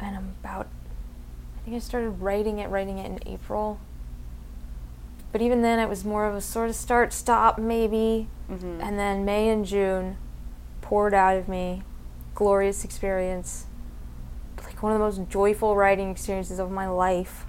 [0.00, 0.66] And I'm about,
[1.56, 3.78] I think I started writing it, writing it in April.
[5.32, 8.28] But even then, it was more of a sort of start, stop, maybe.
[8.50, 8.80] Mm-hmm.
[8.80, 10.16] And then May and June
[10.80, 11.82] poured out of me.
[12.34, 13.66] Glorious experience.
[14.64, 17.44] Like one of the most joyful writing experiences of my life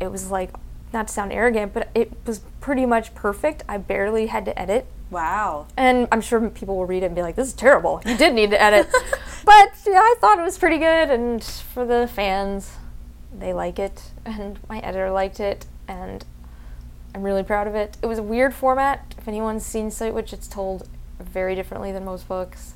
[0.00, 0.50] it was like
[0.92, 3.62] not to sound arrogant, but it was pretty much perfect.
[3.68, 4.86] I barely had to edit.
[5.10, 5.68] Wow.
[5.76, 8.00] And I'm sure people will read it and be like, this is terrible.
[8.04, 8.88] You did need to edit.
[9.42, 12.76] But I thought it was pretty good, and for the fans,
[13.36, 16.26] they like it, and my editor liked it, and
[17.14, 17.96] I'm really proud of it.
[18.02, 19.14] It was a weird format.
[19.18, 20.88] If anyone's seen Sightwitch, it's told
[21.18, 22.74] very differently than most books.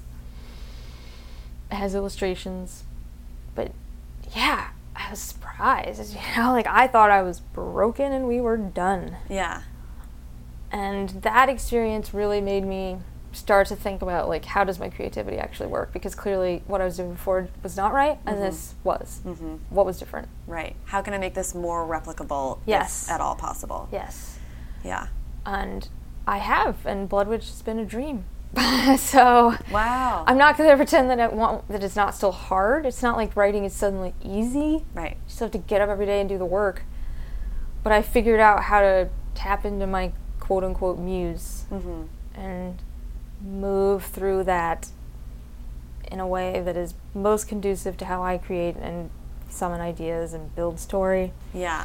[1.70, 2.85] It has illustrations,
[3.55, 3.72] but
[4.35, 6.14] yeah, I was surprised.
[6.14, 9.16] You know, like I thought I was broken and we were done.
[9.28, 9.62] Yeah.
[10.70, 12.99] And that experience really made me
[13.35, 16.85] start to think about like how does my creativity actually work because clearly what I
[16.85, 19.20] was doing before was not right and this was.
[19.24, 19.57] Mm-hmm.
[19.70, 20.28] What was different?
[20.47, 20.76] Right.
[20.87, 23.09] How can I make this more replicable Yes.
[23.11, 23.89] at all possible?
[23.93, 24.39] Yes.
[24.85, 25.09] Yeah.
[25.45, 25.89] And
[26.26, 28.24] I have and Bloodwitch has been a dream.
[28.97, 30.24] so Wow.
[30.26, 32.87] I'm not going to pretend that it won't, that it's not still hard.
[32.87, 34.85] It's not like writing is suddenly easy.
[34.95, 35.16] right.
[35.26, 36.82] You still have to get up every day and do the work.
[37.82, 41.64] But I figured out how to tap into my quote unquote muse
[42.35, 42.80] and
[43.45, 44.88] move through that
[46.11, 49.11] in a way that is most conducive to how I create and
[49.49, 51.32] summon ideas and build story.
[51.53, 51.84] Yeah.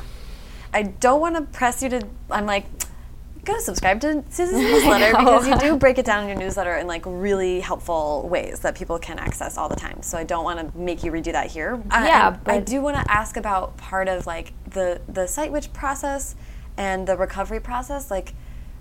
[0.73, 2.07] I don't want to press you to.
[2.29, 2.65] I'm like,
[3.43, 6.85] go subscribe to Susan's newsletter because you do break it down in your newsletter in
[6.87, 10.01] like really helpful ways that people can access all the time.
[10.03, 11.81] So I don't want to make you redo that here.
[11.91, 15.73] Uh, Yeah, I but- do want to ask about part of like the the Sightwitch
[15.73, 16.35] process
[16.77, 18.09] and the recovery process.
[18.11, 18.33] Like,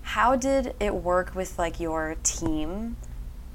[0.08, 2.96] how did it work with like your team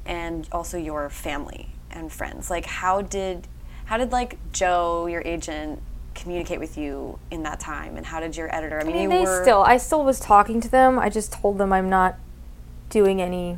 [0.06, 2.52] and also your family and friends?
[2.52, 3.48] Like, how did
[3.86, 5.82] how did like Joe, your agent,
[6.14, 8.80] communicate with you in that time, and how did your editor?
[8.80, 11.00] I mean, I mean, you they were still, I still was talking to them.
[11.00, 12.20] I just told them I'm not
[12.92, 13.58] doing any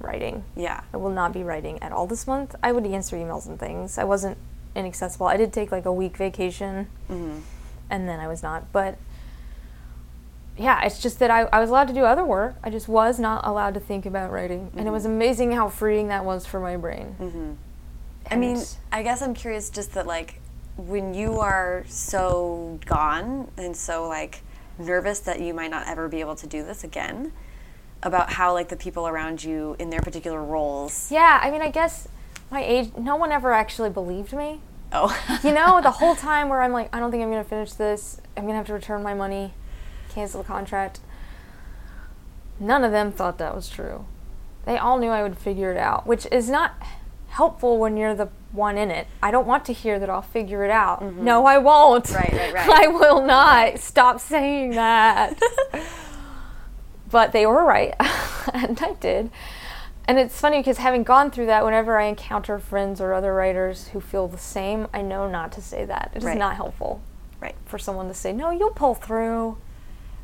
[0.00, 0.42] writing.
[0.56, 2.56] yeah, I will not be writing at all this month.
[2.60, 3.98] I would answer emails and things.
[3.98, 4.36] I wasn't
[4.74, 5.28] inaccessible.
[5.28, 7.38] I did take like a week vacation, mm-hmm.
[7.88, 8.72] and then I was not.
[8.72, 8.98] But
[10.56, 12.56] yeah, it's just that I, I was allowed to do other work.
[12.62, 15.12] I just was not allowed to think about writing, and it was mm-hmm.
[15.12, 17.16] amazing how freeing that was for my brain.
[17.18, 17.52] Mm-hmm.
[18.30, 20.40] I mean, I guess I'm curious just that like
[20.76, 24.42] when you are so gone and so like
[24.78, 27.32] nervous that you might not ever be able to do this again
[28.02, 31.70] about how like the people around you in their particular roles yeah, I mean, I
[31.70, 32.08] guess
[32.50, 32.92] my age.
[32.96, 34.60] No one ever actually believed me.
[34.92, 37.72] oh you know, the whole time where I'm like, I don't think I'm gonna finish
[37.72, 38.20] this.
[38.36, 39.54] I'm gonna have to return my money,
[40.12, 41.00] cancel the contract.
[42.60, 44.04] None of them thought that was true.
[44.64, 46.74] They all knew I would figure it out, which is not
[47.28, 49.06] helpful when you're the one in it.
[49.22, 51.00] I don't want to hear that I'll figure it out.
[51.00, 51.24] Mm-hmm.
[51.24, 52.08] No, I won't.
[52.10, 52.84] Right, right, right.
[52.84, 53.78] I will not.
[53.78, 55.40] Stop saying that.
[57.10, 57.94] but they were right,
[58.54, 59.30] and I did.
[60.06, 63.88] And it's funny because having gone through that, whenever I encounter friends or other writers
[63.88, 66.10] who feel the same, I know not to say that.
[66.14, 66.36] It is Right.
[66.38, 67.00] not helpful
[67.40, 69.56] right for someone to say, "No, you'll pull through."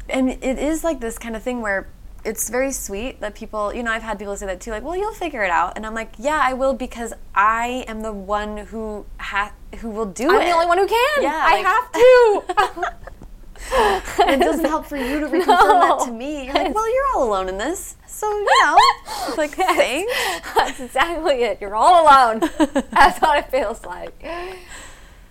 [0.08, 1.88] And it is like this kind of thing where
[2.24, 4.96] it's very sweet that people you know i've had people say that too like well
[4.96, 8.56] you'll figure it out and i'm like yeah i will because i am the one
[8.58, 11.22] who ha- who will do I'm it the only one who can.
[11.22, 11.92] Yeah, I like- have
[14.18, 14.32] to.
[14.32, 17.28] it doesn't help for you to reconfirm that to me you're like well you're all
[17.28, 18.78] alone in this so you know
[19.36, 20.12] like thanks
[20.56, 21.58] That's exactly it.
[21.60, 22.40] You're all alone.
[22.90, 24.20] That's what it feels like.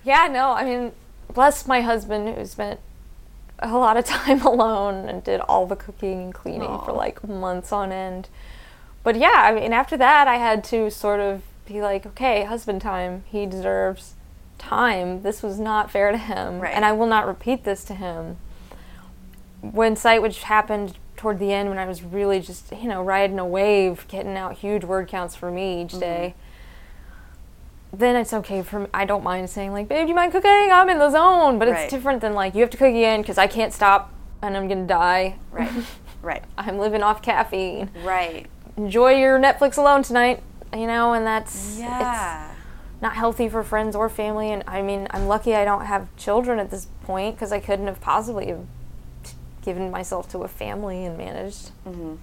[0.06, 0.94] Yeah, no, I mean,
[1.34, 2.80] bless my husband who spent
[3.60, 7.72] a lot of time alone and did all the cooking and cleaning for like months
[7.72, 8.30] on end.
[9.04, 12.82] But yeah, I mean, after that, I had to sort of be like, okay, husband
[12.82, 13.24] time.
[13.28, 14.16] He deserves
[14.58, 15.22] time.
[15.22, 16.60] This was not fair to him.
[16.60, 16.74] Right.
[16.74, 18.38] And I will not repeat this to him.
[19.62, 23.46] When Sightwitch happened toward the end, when I was really just, you know, riding a
[23.46, 26.00] wave, getting out huge word counts for me each mm-hmm.
[26.00, 26.36] day,
[27.98, 28.88] then it's okay for me.
[28.94, 30.70] I don't mind saying, like, babe, do you mind cooking?
[30.72, 31.58] I'm in the zone.
[31.60, 31.82] But Right.
[31.82, 34.68] it's different than, like, you have to cook again because I can't stop and I'm
[34.68, 35.36] going to die.
[35.52, 35.72] right
[36.22, 37.90] right I'm living off caffeine.
[38.04, 38.46] right
[38.76, 40.44] Enjoy your Netflix alone tonight,
[40.74, 44.52] you know, and that's yeah it's not healthy for friends or family.
[44.52, 47.88] And I mean, I'm lucky I don't have children at this point because I couldn't
[47.88, 48.66] have possibly have
[49.64, 51.72] given myself to a family and managed.
[51.88, 52.16] Mm-hmm.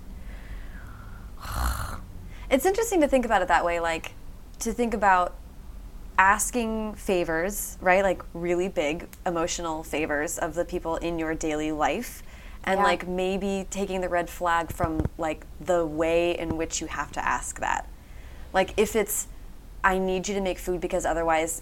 [2.50, 4.12] It's interesting to think about it that way, like
[4.60, 5.34] to think about
[6.18, 8.02] asking favors, right?
[8.02, 12.22] Like really big emotional favors of the people in your daily life.
[12.64, 12.84] And Yeah.
[12.84, 17.24] like maybe taking the red flag from like the way in which you have to
[17.26, 17.86] ask that.
[18.52, 19.26] Like if it's,
[19.82, 21.60] I need you to make food because otherwise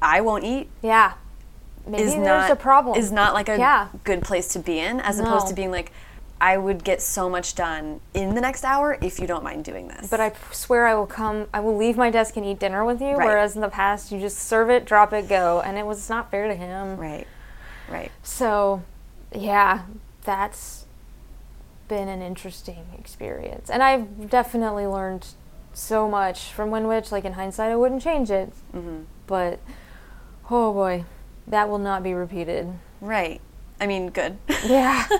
[0.00, 1.14] I won't eat, Yeah.
[1.86, 2.96] Maybe is there's not a problem.
[2.98, 3.88] Is not like a Yeah.
[4.04, 5.90] good place to be in, as opposed to being like,
[6.40, 9.88] I would get so much done in the next hour if you don't mind doing
[9.88, 10.08] this.
[10.08, 13.00] But I swear I will come, I will leave my desk and eat dinner with
[13.00, 13.26] you, Right.
[13.26, 15.60] whereas in the past you just serve it, drop it, go.
[15.60, 16.96] And it was not fair to him.
[16.96, 17.26] right,
[17.90, 18.10] right.
[18.22, 18.82] So,
[19.34, 19.82] yeah,
[20.24, 20.86] that's
[21.88, 23.68] been an interesting experience.
[23.68, 25.26] And I've definitely learned
[25.74, 27.12] so much from Windwitch.
[27.12, 28.52] Like in hindsight, I wouldn't change it.
[28.74, 29.02] Mm-hmm.
[29.26, 29.58] But
[30.50, 31.04] oh boy,
[31.46, 32.72] that will not be repeated.
[33.00, 33.40] Right.
[33.80, 34.38] I mean, good.
[34.64, 35.06] Yeah.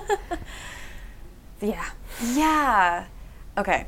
[1.61, 1.89] yeah.
[2.33, 3.05] yeah.
[3.57, 3.85] Okay.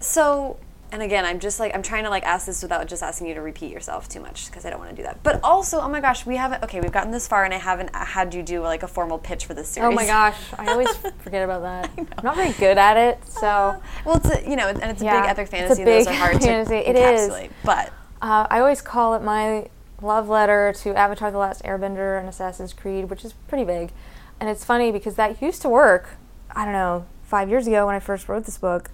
[0.00, 0.58] So,
[0.92, 3.34] and again, I'm just like I'm trying to like ask this without just asking you
[3.34, 5.22] to repeat yourself too much because I don't want to do that.
[5.22, 6.62] But also, oh my gosh, we haven't.
[6.64, 9.46] Okay, we've gotten this far, and I haven't had you do like a formal pitch
[9.46, 9.86] for this series.
[9.88, 10.88] Oh my gosh, I always
[11.20, 11.90] forget about that.
[11.96, 15.04] I'm not very good at it, so Well, it's a, you know, and it's a
[15.04, 15.72] Yeah, big epic fantasy.
[15.72, 16.74] it's a big those are hard fantasy.
[16.82, 17.30] to It is.
[17.30, 17.50] encapsulate.
[17.64, 17.88] But
[18.22, 19.68] uh, I always call it my
[20.02, 23.92] love letter to Avatar: The Last Airbender and Assassin's Creed, which is pretty big.
[24.40, 26.16] And it's funny because that used to work.
[26.54, 28.90] I don't know, five years ago when I first wrote this book,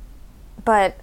[0.64, 0.98] but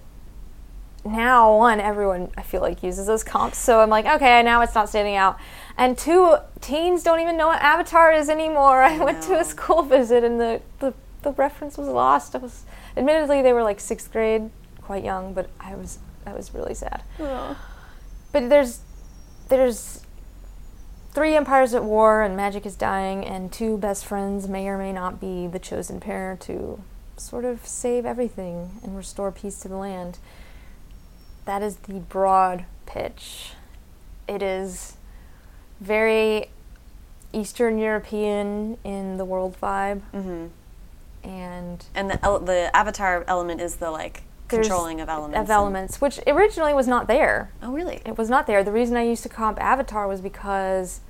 [1.04, 4.74] now one everyone I feel like uses those comps, so I'm like, okay, now it's
[4.74, 5.38] not standing out.
[5.76, 8.82] And two, teens don't even know what Avatar is anymore.
[8.84, 12.34] I, went to a school visit and the, the the reference was lost.
[12.34, 12.64] I was
[12.96, 14.50] admittedly they were like sixth grade,
[14.82, 17.02] quite young, but I was that was really sad.
[18.32, 18.80] But there's
[19.48, 20.03] there's
[21.14, 24.92] three empires at war and magic is dying and two best friends may or may
[24.92, 26.82] not be the chosen pair to
[27.16, 30.18] sort of save everything and restore peace to the land.
[31.44, 33.52] That is the broad pitch.
[34.26, 34.96] It is
[35.80, 36.50] very
[37.32, 40.46] Eastern European in the world vibe hmm
[41.24, 44.22] and and the el- the avatar element is the like
[44.62, 45.38] controlling of elements.
[45.38, 47.50] of elements, which originally was not there.
[47.62, 48.00] oh, really?
[48.04, 48.62] It was not there.
[48.64, 51.00] The reason I used to comp Avatar was because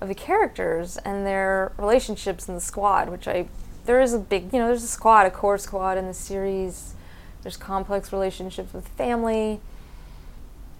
[0.00, 3.48] of the characters and their relationships in the squad, which I
[3.84, 6.94] there is a big you know there's a squad, a core squad in the series.
[7.42, 9.60] There's complex relationships with family.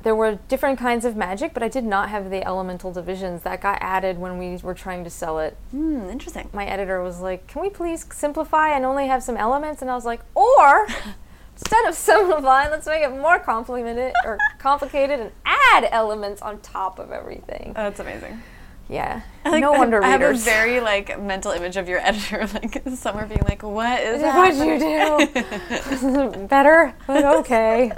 [0.03, 3.61] There were different kinds of magic, but I did not have the elemental divisions that
[3.61, 5.57] got added when we were trying to sell it.
[5.73, 6.09] Hmm.
[6.09, 6.51] Interesting.
[6.53, 9.95] My editor was like, "Can we please simplify and only have some elements?" And I
[9.95, 10.87] was like, "Or
[11.59, 16.99] instead of simplifying, let's make it more complicated or complicated and add elements on top
[16.99, 18.43] of everything." Oh, that's amazing.
[18.89, 19.21] Yeah.
[19.45, 22.83] I like- no wonder I have a very like mental image of your editor, like
[22.97, 26.47] Summer being like, "What is What'd you do?
[26.49, 27.93] Better, but okay.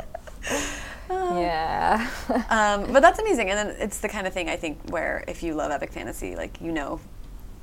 [1.11, 2.09] yeah.
[2.49, 5.43] Um, but that's amazing, and then it's the kind of thing I think where if
[5.43, 7.01] you love epic fantasy, like you know,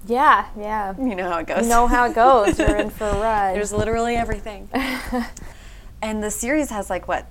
[0.06, 0.95] yeah, yeah.
[0.98, 1.64] you know how it goes.
[1.64, 2.58] You know how it goes.
[2.58, 3.56] You're in for a ride.
[3.56, 4.70] There's literally everything.
[6.02, 7.28] And the series has like what,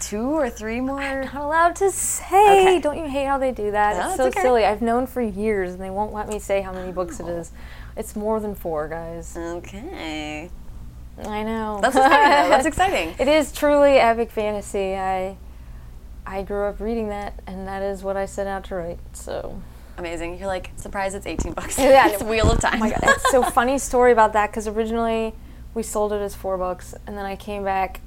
[0.00, 1.00] two or three more?
[1.00, 2.62] I'm not allowed to say.
[2.62, 2.80] Okay.
[2.80, 3.96] Don't you hate how they do that?
[3.96, 4.40] No, it's so okay.
[4.40, 4.64] silly.
[4.64, 7.38] I've known for years, and they won't let me say how many books it oh.
[7.38, 7.52] is.
[7.96, 9.36] It's more than four, guys.
[9.36, 10.50] Okay,
[11.24, 11.80] I know.
[11.82, 12.50] that's exciting.
[12.50, 13.14] That's exciting.
[13.18, 14.94] It is truly epic fantasy.
[14.94, 15.36] I
[16.26, 18.98] I grew up reading that, and that is what I set out to write.
[19.12, 19.60] So,
[19.98, 20.38] Amazing.
[20.38, 21.78] You're like surprised it's 18 bucks.
[21.78, 22.76] Yeah, it's Wheel of Time.
[22.76, 25.34] oh my god, it's so funny story about that because originally
[25.74, 28.00] we sold it as four bucks, and then I came back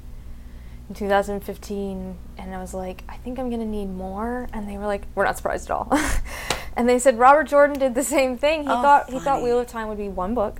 [0.89, 4.85] in 2015, and I was like, I think I'm gonna need more, and they were
[4.85, 5.91] like, We're not surprised at all.
[6.77, 8.63] and they said Robert Jordan did the same thing.
[8.63, 9.43] He Oh, thought he thought funny.
[9.43, 10.59] Wheel of Time would be one book.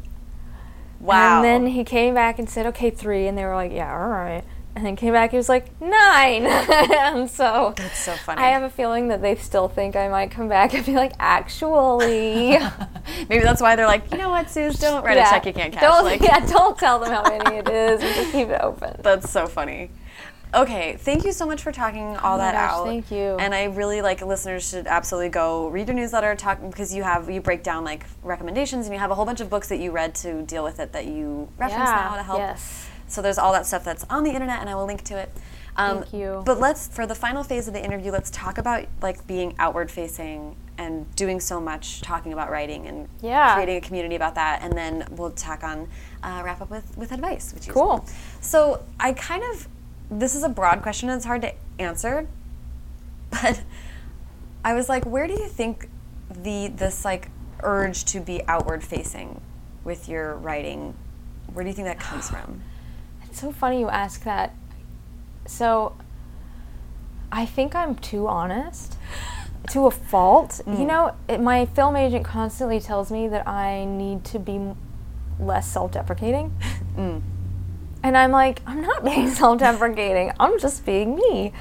[1.00, 1.36] wow.
[1.38, 3.28] And then he came back and said, okay, three.
[3.28, 4.44] And they were like, yeah, all right.
[4.76, 6.46] And then came back, he was like, nine.
[6.48, 8.42] and so That's so funny.
[8.42, 11.14] I have a feeling that they still think I might come back and be like,
[11.20, 12.58] actually.
[13.30, 15.54] Maybe that's why they're like, you know what, Suze, don't write yeah, a check you
[15.54, 15.82] can't cash.
[15.82, 19.00] Don't, like, yeah, don't tell them how many it is and just keep it open.
[19.04, 19.92] That's so funny.
[20.56, 22.86] Okay, thank you so much for talking oh all Oh that gosh, out.
[22.86, 23.38] thank you.
[23.40, 27.28] And I really like listeners should absolutely go read your newsletter, talk because you have
[27.30, 29.90] you break down like recommendations and you have a whole bunch of books that you
[29.92, 32.38] read to deal with it that you reference Yeah, now to help.
[32.38, 32.83] yes.
[33.14, 35.30] So there's all that stuff that's on the internet, and I will link to it.
[35.76, 36.42] Um, Thank you.
[36.46, 39.92] But let's for the final phase of the interview, let's talk about like being outward
[39.92, 43.54] facing and doing so much, talking about writing and Yeah.
[43.54, 45.88] creating a community about that, and then we'll tack on
[46.24, 48.04] uh, wrap up with with advice, which is Cool.
[48.42, 49.68] So I kind of
[50.10, 52.28] this is a broad question and it's hard to answer,
[53.30, 53.62] but
[54.66, 55.88] I was like, where do you think
[56.30, 57.30] the this like
[57.62, 59.40] urge to be outward facing
[59.84, 60.96] with your writing?
[61.54, 62.64] Where do you think that comes from?
[63.34, 64.54] It's so funny you ask that.
[65.48, 65.96] So,
[67.32, 68.96] I think I'm too honest
[69.72, 70.62] to a fault.
[70.68, 70.78] Mm.
[70.78, 74.78] You know, it, my film agent constantly tells me that I need to be m-
[75.40, 76.56] less self deprecating.
[76.96, 77.24] Mm.
[78.04, 81.54] And I'm like, I'm not being self deprecating, I'm just being me.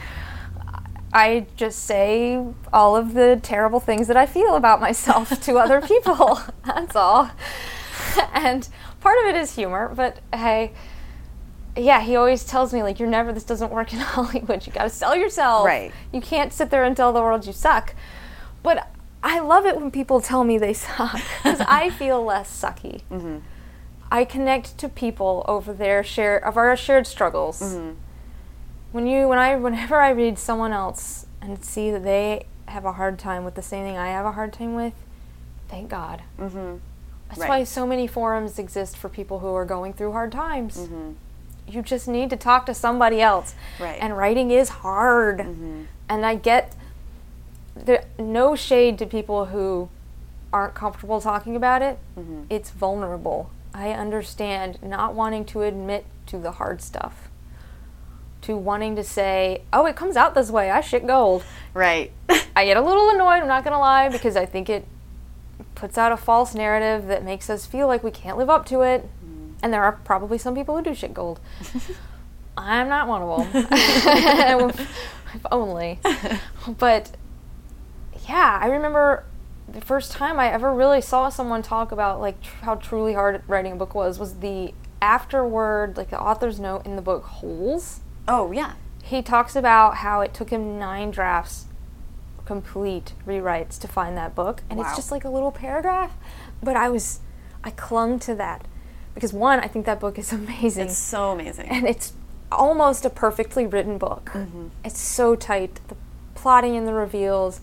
[1.11, 5.81] I just say all of the terrible things that I feel about myself to other
[5.81, 6.39] people.
[6.67, 7.31] That's all.
[8.35, 8.69] And
[9.01, 10.73] part of it is humor, but hey,
[11.77, 14.67] yeah, he always tells me like you're never this doesn't work in Hollywood.
[14.67, 15.65] You got to sell yourself.
[15.67, 15.93] Right.
[16.13, 17.95] You can't sit there and tell the world you suck.
[18.63, 18.89] But
[19.23, 23.03] I love it when people tell me they suck because I feel less sucky.
[23.11, 23.39] Mm-hmm.
[24.11, 27.63] I connect to people over their share of our shared struggles.
[27.63, 27.93] Mm-hmm.
[28.93, 32.93] when you when I whenever I read someone else and see that they have a
[32.93, 34.93] hard time with the same thing I have a hard time with,
[35.69, 36.23] thank God.
[36.39, 36.77] Mm-hmm.
[37.29, 37.49] That's Right.
[37.49, 40.77] why so many forums exist for people who are going through hard times.
[40.77, 41.13] Mm-hmm.
[41.67, 41.77] Mm-hmm.
[41.77, 43.55] You just need to talk to somebody else.
[43.79, 43.99] Right.
[44.01, 45.41] And writing is hard.
[46.09, 46.75] And I get
[47.75, 49.89] there no shade to people who
[50.53, 51.99] aren't comfortable talking about it.
[52.51, 53.51] It's vulnerable.
[53.75, 57.29] I understand not wanting to admit to the hard stuff.
[58.43, 60.71] To wanting to say, "Oh, it comes out this way.
[60.71, 62.13] I shit gold." Right.
[62.57, 64.85] I get a little annoyed, I'm not going to lie, because I think it
[65.75, 68.83] puts out a false narrative that makes us feel like we can't live up to
[68.83, 69.09] it.
[69.63, 71.41] And there are probably some people who do shit gold.
[72.57, 73.67] I'm not one of them.
[75.35, 76.01] if only.
[76.79, 77.13] But
[78.29, 79.25] yeah, I remember
[79.69, 83.43] the first time I ever really saw someone talk about like tr- how truly hard
[83.49, 88.01] writing a book was was the afterword, like the author's note in the book Holes
[88.29, 88.75] oh yeah.
[89.03, 91.67] he talks about how it took him nine drafts
[92.45, 94.85] complete rewrites to find that book and Wow.
[94.87, 96.13] it's just like a little paragraph
[96.63, 97.21] but i was
[97.65, 98.67] i clung to that
[99.15, 100.87] because one i think that book is amazing.
[100.87, 101.69] It's so amazing.
[101.69, 102.13] and it's
[102.51, 104.31] almost a perfectly written book.
[104.35, 104.69] Mm-hmm.
[104.85, 105.97] It's so tight the
[106.35, 107.61] plotting and the reveals.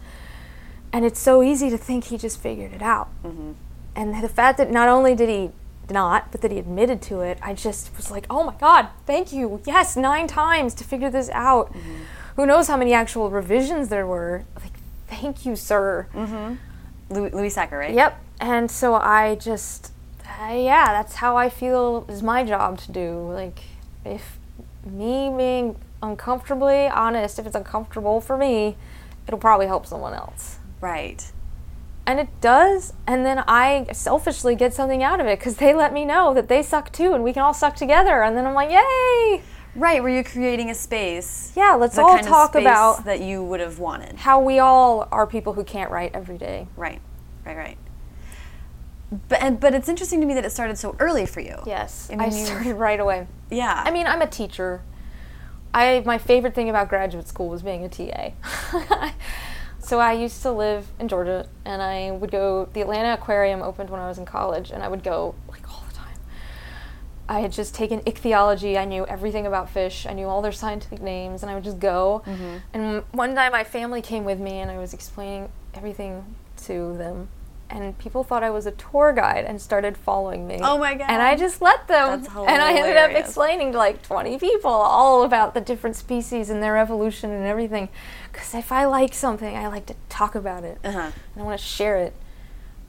[0.91, 3.09] And it's so easy to think he just figured it out.
[3.23, 3.51] Mm-hmm.
[3.95, 5.51] And the fact that not only did he
[5.91, 9.31] not but that he admitted to it i just was like oh my god thank
[9.33, 9.61] you.
[9.65, 11.73] Yes nine times to figure this out.
[11.73, 11.95] Mm-hmm.
[12.35, 14.45] Who knows how many actual revisions there were.
[14.55, 14.73] Like
[15.07, 16.07] thank you sir.
[17.09, 17.93] Louis, Louis Sachar, right?
[17.93, 18.21] Yep.
[18.39, 19.91] And so I just,
[20.39, 23.29] uh, yeah, that's how I feel is my job to do.
[23.31, 23.59] Like,
[24.05, 24.39] if
[24.85, 28.77] me being uncomfortably honest, if it's uncomfortable for me,
[29.27, 30.57] it'll probably help someone else.
[30.81, 31.31] Right.
[32.05, 32.93] And it does.
[33.05, 36.47] And then I selfishly get something out of it because they let me know that
[36.47, 38.23] they suck too and we can all suck together.
[38.23, 39.43] And then I'm like, yay!
[39.75, 41.53] Right, where you're creating a space.
[41.55, 44.15] Yeah, let's all talk about that you would have wanted.
[44.15, 46.67] how we all are people who can't write every day.
[46.75, 47.01] Right,
[47.45, 47.77] right, right.
[49.27, 51.57] But and, but it's interesting to me that it started so early for you.
[51.65, 52.09] Yes.
[52.11, 53.27] I I, mean, you- started right away.
[53.49, 53.81] Yeah.
[53.85, 54.81] I mean, I'm a teacher.
[55.73, 58.31] I my favorite thing about graduate school was being a TA.
[59.79, 62.69] so I used to live in Georgia, and I would go.
[62.73, 65.83] The Atlanta Aquarium opened when I was in college, and I would go like all
[65.87, 66.17] the time.
[67.27, 68.77] I had just taken ichthyology.
[68.77, 70.05] I knew everything about fish.
[70.07, 72.23] I knew all their scientific names, and I would just go.
[72.25, 72.57] Mm-hmm.
[72.73, 76.35] And one time, my family came with me, and I was explaining everything
[76.65, 77.29] to them.
[77.71, 80.59] And people thought I was a tour guide and started following me.
[80.61, 81.05] Oh my god!
[81.07, 82.21] And I just let them.
[82.21, 86.49] That's and I ended up explaining to like 20 people all about the different species
[86.49, 87.89] and their evolution and everything.
[88.31, 90.79] Because if I like something, I like to talk about it.
[90.83, 91.11] Uh-huh.
[91.33, 92.15] And I want to share it.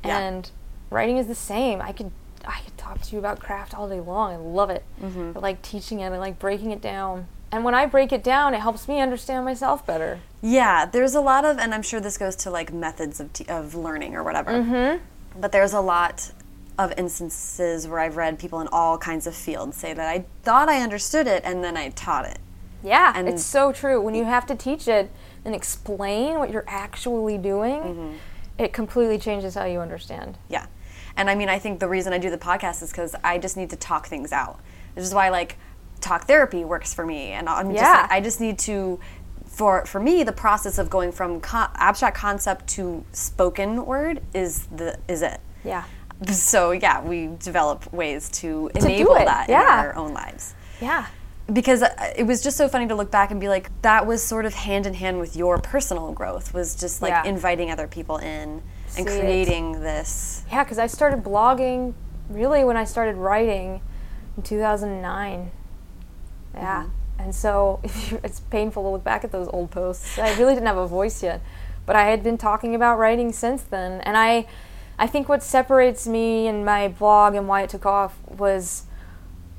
[0.03, 0.19] Yeah.
[0.19, 0.51] And
[0.89, 1.83] writing is the same.
[1.83, 2.11] I could
[2.47, 4.33] I could talk to you about craft all day long.
[4.33, 4.85] I love it.
[5.01, 5.33] Mm-hmm.
[5.37, 6.07] I like teaching it.
[6.07, 7.27] I like breaking it down.
[7.53, 10.21] And when I break it down, it helps me understand myself better.
[10.41, 13.47] Yeah, there's a lot of, and I'm sure this goes to like methods of, t-
[13.49, 14.53] of learning or whatever.
[14.53, 15.41] Mm-hmm.
[15.41, 16.31] But there's a lot
[16.79, 20.69] of instances where I've read people in all kinds of fields say that I thought
[20.69, 22.39] I understood it and then I taught it.
[22.83, 24.01] Yeah, And- it's so true.
[24.01, 25.11] When you have to teach it
[25.45, 28.13] and explain what you're actually doing, Mm-hmm.
[28.59, 30.39] it completely changes how you understand.
[30.49, 30.67] Yeah.
[31.17, 33.57] And I mean, I think the reason I do the podcast is because I just
[33.57, 34.61] need to talk things out.
[34.95, 35.57] This is why, like,
[36.01, 37.33] talk therapy works for me.
[37.33, 38.03] And I'm just, Yeah.
[38.03, 38.99] like, I just need to,
[39.47, 44.67] for, for me, the process of going from co- abstract concept to spoken word is
[44.67, 45.41] the is it.
[45.65, 45.85] Yeah.
[46.33, 49.63] So yeah, we develop ways to do enable that yeah.
[49.63, 50.55] in our own lives.
[50.81, 51.07] Yeah.
[51.53, 54.23] Because uh, it was just so funny to look back and be like, that was
[54.23, 56.55] sort of hand in hand with your personal growth.
[56.55, 57.25] Was just like Yeah.
[57.25, 58.63] inviting other people in
[58.97, 60.45] and See creating this.
[60.51, 61.95] Yeah, because I started blogging
[62.29, 63.81] really when I started writing
[64.37, 65.51] in 2009.
[66.55, 66.85] Yeah.
[66.85, 67.23] Mm-hmm.
[67.23, 70.19] And so it's painful to look back at those old posts.
[70.19, 71.41] I really didn't have a voice yet,
[71.87, 74.01] but I had been talking about writing since then.
[74.03, 74.47] And I,
[74.99, 78.85] I think what separates me and my blog and why it took off was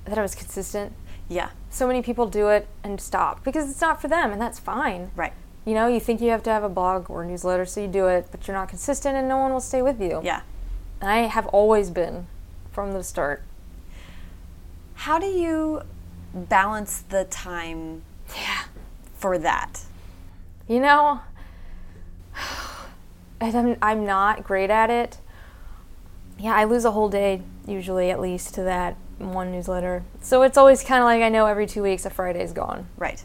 [0.05, 0.93] that I was consistent.
[1.29, 1.49] Yeah.
[1.69, 5.11] So many people do it and stop because it's not for them, and that's fine.
[5.15, 5.33] Right.
[5.63, 7.87] You know, you think you have to have a blog or a newsletter, so you
[7.87, 10.19] do it, but you're not consistent and no one will stay with you.
[10.23, 10.41] Yeah.
[10.99, 12.27] And I have always been
[12.71, 13.43] from the start.
[14.95, 15.83] How do you
[16.34, 18.03] balance the time
[18.36, 18.63] Yeah.
[19.15, 19.82] for that?
[20.67, 21.21] You know,
[23.39, 25.17] and I'm, I'm not great at it.
[26.39, 30.03] Yeah, I lose a whole day, usually at least, to that one newsletter.
[30.21, 32.88] So it's always kind of like I know every two weeks a Friday is gone.
[32.97, 33.23] Right.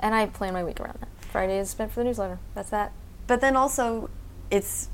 [0.00, 1.08] And I plan my week around that.
[1.30, 2.38] Friday is spent for the newsletter.
[2.54, 2.92] That's that.
[3.26, 4.08] But then also,
[4.50, 4.88] it's,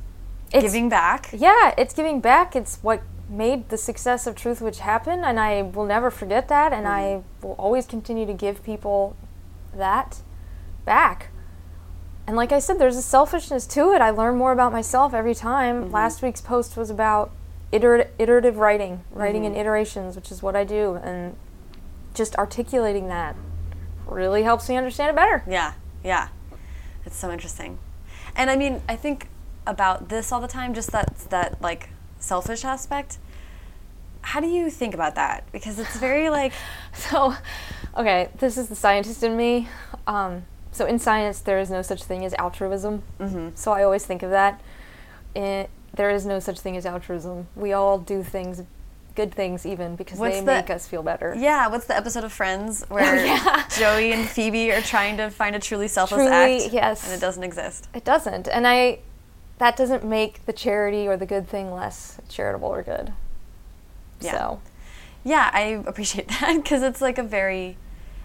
[0.52, 1.30] It's, giving back.
[1.32, 2.56] Yeah, it's giving back.
[2.56, 3.02] It's what
[3.36, 6.72] made the success of Truthwitch happen, and I will never forget that.
[6.72, 7.46] And I mm-hmm.
[7.46, 9.16] will always continue to give people
[9.74, 10.22] that
[10.84, 11.28] back.
[12.26, 14.00] And like I said, there's a selfishness to it.
[14.00, 15.84] I learn more about myself every time.
[15.84, 15.92] Mm-hmm.
[15.92, 17.32] Last week's post was about
[17.72, 19.60] iter- iterative writing, writing in mm-hmm.
[19.60, 20.94] iterations, which is what I do.
[20.94, 21.36] And
[22.14, 23.36] just articulating that
[24.06, 25.42] really helps me understand it better.
[25.48, 26.28] Yeah, yeah.
[27.04, 27.78] It's so interesting.
[28.36, 29.28] And I mean, I think
[29.66, 33.18] about this all the time, just that that like selfish aspect.
[34.24, 35.44] How do you think about that?
[35.52, 36.52] Because it's very like
[36.94, 37.34] So,
[37.96, 39.68] okay, this is the scientist in me.
[40.06, 43.02] Um, so, in science, there is no such thing as altruism.
[43.20, 43.50] Mm-hmm.
[43.54, 44.60] So, I always think of that.
[45.34, 47.46] It, there is no such thing as altruism.
[47.54, 48.62] We all do things,
[49.14, 51.34] good things even, because What's they the- make us feel better.
[51.38, 51.68] yeah.
[51.68, 53.68] What's the episode of Friends where yeah.
[53.78, 57.04] Joey and Phoebe are trying to find a truly selfless Truly, act, yes.
[57.04, 57.88] and it doesn't exist.
[57.94, 58.48] It doesn't.
[58.48, 58.98] And I,
[59.58, 63.12] that doesn't make the charity or the good thing less charitable or good.
[64.20, 64.32] Yeah.
[64.32, 64.60] So,
[65.24, 67.76] Yeah, I appreciate that because it's like a very,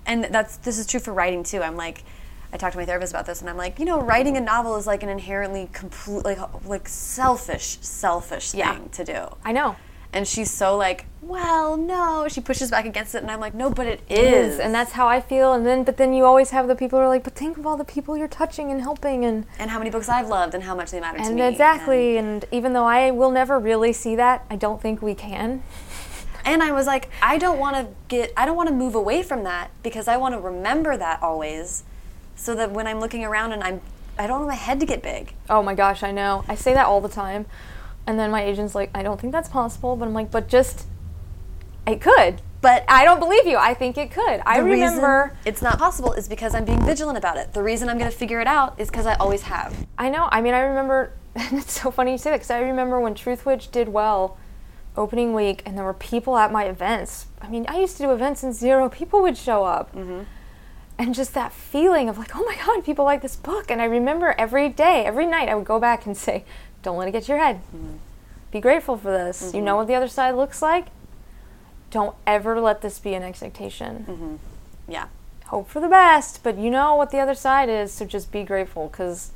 [0.06, 1.62] and that's this is true for writing too.
[1.62, 2.04] I'm like,
[2.52, 4.76] I talked to my therapist about this, and I'm like, you know, writing a novel
[4.78, 8.74] is like an inherently complete, like like selfish, selfish Yeah.
[8.76, 9.36] thing to do.
[9.46, 9.76] I know.
[10.12, 12.28] And she's so like, well, no.
[12.28, 14.56] She pushes back against it, and I'm like, no, but it is.
[14.56, 15.54] is, and that's how I feel.
[15.54, 17.68] And then, but then you always have the people who are like, but think of
[17.68, 20.64] all the people you're touching and helping, and and how many books I've loved, and
[20.64, 21.48] how much they matter to and me.
[21.48, 22.18] exactly.
[22.18, 25.62] And, even though I will never really see that, I don't think we can.
[26.46, 29.22] And I was like, I don't want to get, I don't want to move away
[29.22, 31.84] from that because I want to remember that always,
[32.36, 33.82] so that when I'm looking around and I'm,
[34.18, 35.34] I don't want my head to get big.
[35.50, 36.44] Oh my gosh, I know.
[36.48, 37.46] I say that all the time,
[38.10, 39.96] and then my agent's like, I don't think that's possible.
[39.96, 40.88] But I'm like, but just,
[41.86, 42.42] it could.
[42.60, 43.56] But I don't believe you.
[43.56, 44.42] I think it could.
[44.48, 45.38] I The remember.
[45.46, 47.54] it's not possible is because I'm being vigilant about it.
[47.54, 49.86] The reason I'm going to figure it out is because I always have.
[49.96, 50.28] I know.
[50.32, 51.14] I mean, I remember.
[51.36, 54.40] And it's so funny you say that because I remember when Truthwitch did well,
[54.98, 57.28] opening week, and there were people at my events.
[57.40, 59.96] I mean, I used to do events and zero people would show up.
[59.96, 60.24] Mm-hmm.
[60.98, 63.70] And just that feeling of like, oh my God, people like this book.
[63.70, 66.44] And I remember every day, every night, I would go back and say,
[66.82, 67.62] don't let it get to your head.
[67.76, 67.98] Mm-hmm.
[68.52, 69.54] Be grateful for this.
[69.54, 69.78] You know mm-hmm.
[69.78, 70.88] what the other side looks like?
[71.92, 74.06] Don't ever let this be an expectation.
[74.08, 74.36] Mm-hmm.
[74.92, 75.08] Yeah.
[75.48, 78.44] Hope for the best, but you know what the other side is, so just be
[78.44, 79.32] grateful because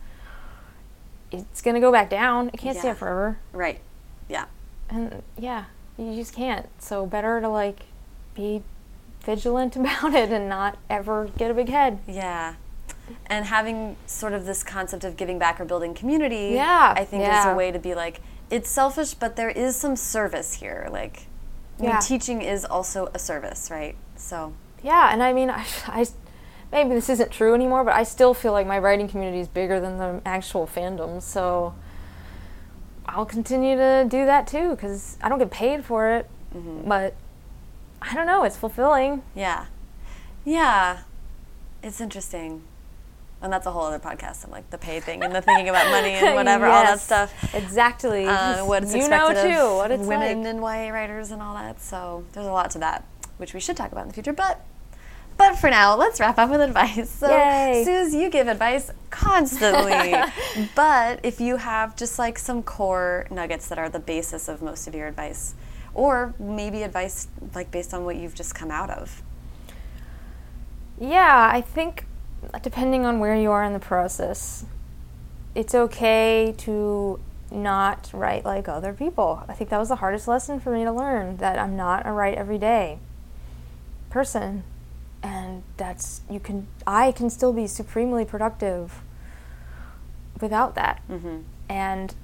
[1.32, 2.50] it's going to go back down.
[2.54, 2.82] It can't Yeah.
[2.82, 3.40] stand forever.
[3.52, 3.80] Right.
[4.28, 4.46] Yeah.
[4.90, 5.66] And yeah,
[5.98, 6.70] you just can't.
[6.80, 7.88] So better to like
[8.36, 8.62] be
[9.22, 12.00] vigilant about it and not ever get a big head.
[12.08, 12.56] Yeah.
[13.28, 17.24] And having sort of this concept of giving back or building community, Yeah, I think
[17.24, 20.88] is a way to be like, it's selfish, but there is some service here.
[20.92, 21.28] Like,
[21.80, 23.96] I mean, teaching is also a service, right?
[24.16, 26.06] So, Yeah, and I mean, I, I,
[26.72, 29.80] maybe this isn't true anymore, but I still feel like my writing community is bigger
[29.80, 31.22] than the actual fandom.
[31.22, 31.76] So
[33.06, 36.88] I'll continue to do that too because I don't get paid for it, mm-hmm.
[36.88, 37.16] but
[38.02, 39.24] I don't know, it's fulfilling.
[39.36, 39.66] yeah.
[40.46, 41.00] Yeah.
[41.82, 42.64] It's interesting.
[43.44, 44.46] And that's a whole other podcast.
[44.46, 47.54] I'm like the pay thing and the thinking about money and whatever, all that stuff.
[47.54, 48.26] Exactly.
[48.26, 50.48] uh, what's you know expected too what it's women like.
[50.48, 51.82] and YA writers and all that.
[51.82, 53.04] So there's a lot to that,
[53.38, 54.32] which we should talk about in the future.
[54.32, 54.66] But
[55.36, 57.10] but for now, let's wrap up with advice.
[57.10, 57.84] So Yay.
[57.84, 60.16] Suze, you give advice constantly,
[60.76, 64.88] but if you have just like some core nuggets that are the basis of most
[64.88, 65.54] of your advice,
[65.94, 69.22] or maybe advice like based on what you've just come out of.
[71.00, 72.06] Yeah, I think
[72.62, 74.66] depending on where you are in the process,
[75.56, 77.20] it's okay to
[77.52, 79.44] not write like other people.
[79.48, 82.12] I think that was the hardest lesson for me to learn that I'm not a
[82.12, 83.00] write every day
[84.10, 84.64] person.
[85.22, 89.02] And that's, you can, I can still be supremely productive
[90.42, 91.02] without that.
[91.10, 91.38] Mm-hmm.
[91.70, 92.16] And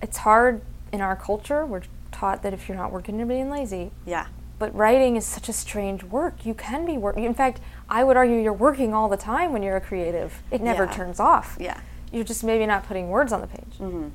[0.00, 0.60] it's hard
[0.92, 1.66] in our culture.
[1.66, 1.82] We're
[2.12, 4.26] taught that if you're not working, you're being lazy Yeah.
[4.58, 6.46] but writing is such a strange work.
[6.46, 7.24] You can be working.
[7.24, 10.42] In fact, I would argue you're working all the time when you're a creative.
[10.50, 10.92] It never Yeah.
[10.92, 11.56] turns off.
[11.60, 11.78] Yeah.
[12.12, 13.78] You're just maybe not putting words on the page.
[13.80, 14.08] Mm-hmm.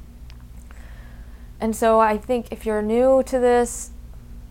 [1.60, 3.91] And so I think if you're new to this,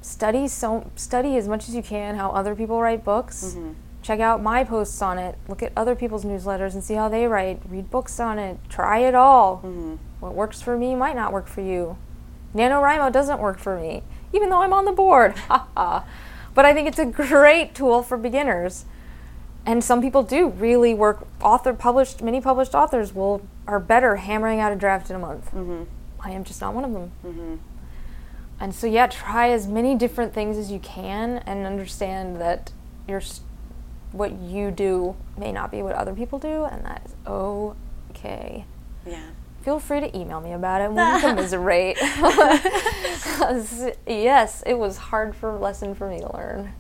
[0.03, 3.45] study so study as much as you can how other people write books.
[3.45, 3.73] Mm-hmm.
[4.03, 5.37] Check out my posts on it.
[5.49, 7.61] Look at other people's newsletters and see how they write.
[7.69, 8.59] Read books on it.
[8.71, 9.59] Try it all.
[9.59, 9.97] Mm-hmm.
[10.21, 11.99] What works for me might not work for you.
[12.55, 14.03] NaNoWriMo doesn't work for me,
[14.33, 15.35] even though I'm on the board.
[15.49, 18.85] but I think it's a great tool for beginners.
[19.67, 21.27] And some people do really work.
[21.43, 25.47] Author published, many published authors will are better hammering out a draft in a month.
[25.53, 25.85] Mm-hmm.
[26.21, 27.13] I am just not one of them.
[27.25, 27.55] Mm-hmm.
[28.59, 32.73] And so, yeah, try as many different things as you can, and understand that
[33.09, 33.23] your
[34.13, 38.65] what you do may not be what other people do, and that is okay
[39.07, 39.23] Yeah.
[39.63, 40.91] feel free to email me about it.
[40.93, 41.97] We'll commiserate.
[43.25, 46.73] 'Cause, yes, it was hard for lesson for me to learn.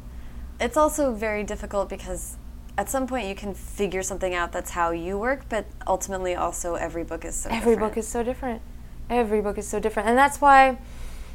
[0.58, 2.36] It's also very difficult because
[2.80, 6.76] at some point you can figure something out that's how you work, but ultimately also
[6.76, 7.80] every book is so every different.
[7.80, 8.62] book is so different.
[9.10, 10.78] Every book is so different, and that's why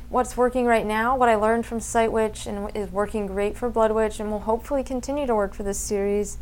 [0.09, 4.19] what's working right now, what I learned from Sightwitch, and is working great for Bloodwitch,
[4.19, 6.39] and will hopefully continue to work for this series,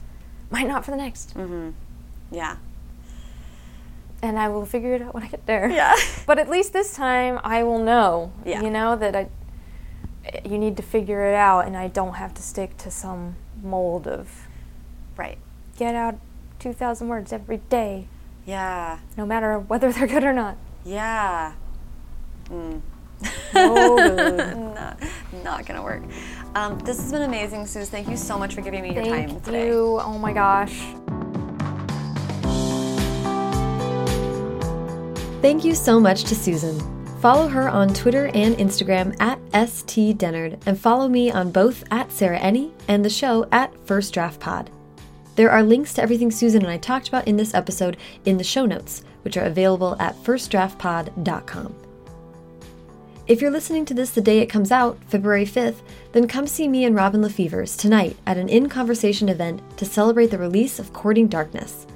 [0.50, 1.36] might not for the next.
[1.36, 1.72] Mm-hmm.
[2.32, 2.56] Yeah.
[4.22, 5.70] And I will figure it out when I get there.
[5.70, 5.96] Yeah.
[6.26, 8.32] But at least this time, I will know.
[8.46, 8.62] Yeah.
[8.62, 9.28] You know that I.
[10.46, 14.08] You need to figure it out, and I don't have to stick to some mold
[14.08, 14.43] of
[15.18, 15.38] Right.
[15.78, 16.16] get out
[16.60, 18.08] 2,000 words every day,
[18.46, 19.00] Yeah.
[19.18, 20.58] no matter whether they're good or not.
[20.86, 21.54] Yeah.
[22.50, 22.82] Mm.
[23.54, 23.96] No
[24.76, 25.00] not,
[25.44, 26.02] not gonna work.
[26.56, 27.90] Um, this has been amazing, Suze.
[27.90, 29.62] Thank you so much for giving me your time today.
[29.62, 30.00] Thank you.
[30.02, 30.78] Oh my gosh.
[35.42, 36.80] Thank you so much to Susan.
[37.20, 42.40] Follow her on Twitter and Instagram at stdennard, and follow me on both at Sarah
[42.40, 44.70] Enni and the show at First Draft Pod.
[45.36, 48.44] There are links to everything Susan and I talked about in this episode in the
[48.44, 51.76] show notes, which are available at firstdraftpod.com.
[53.26, 55.82] If you're listening to this the day it comes out, February 5th,
[56.12, 60.28] then come see me and Robin LaFevers tonight at an In Conversation event to celebrate
[60.28, 61.88] the release of Courting Darkness.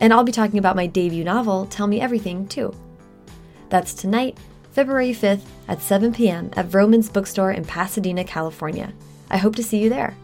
[0.00, 2.74] And I'll be talking about my debut novel, Tell Me Everything, too.
[3.68, 4.38] That's tonight,
[4.72, 6.50] February 5th at 7 p.m.
[6.56, 8.94] at Vroman's Bookstore in Pasadena, California.
[9.30, 10.16] I hope to see you there.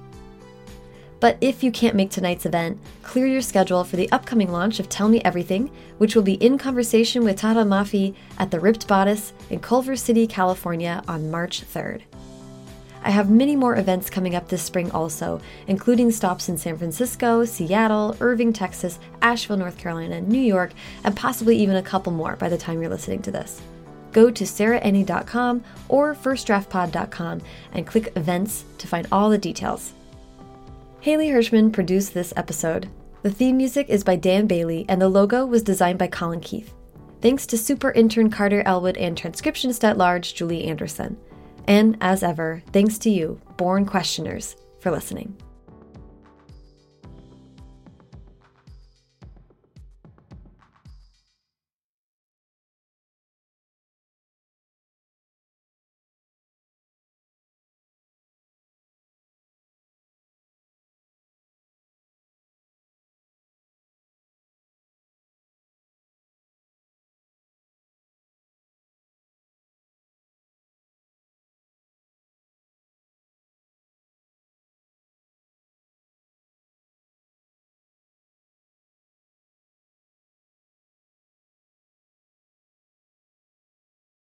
[1.18, 4.88] But if you can't make tonight's event, clear your schedule for the upcoming launch of
[4.88, 9.32] Tell Me Everything, which will be in conversation with Tahereh Mafi at the Ripped Bodice
[9.48, 12.02] in Culver City, California on March 3rd.
[13.02, 17.44] I have many more events coming up this spring also, including stops in San Francisco,
[17.44, 20.72] Seattle, Irving, Texas, Asheville, North Carolina, New York,
[21.04, 23.62] and possibly even a couple more by the time you're listening to this.
[24.10, 29.92] Go to sarahenni.com or firstdraftpod.com and click events to find all the details.
[31.06, 32.88] Haley Hirschman produced this episode.
[33.22, 36.74] The theme music is by Dan Bailey, and the logo was designed by Colin Keith.
[37.20, 41.16] Thanks to super intern Carter Elwood and transcriptionist at large Julie Anderson.
[41.68, 45.40] And as ever, thanks to you, born questioners, for listening.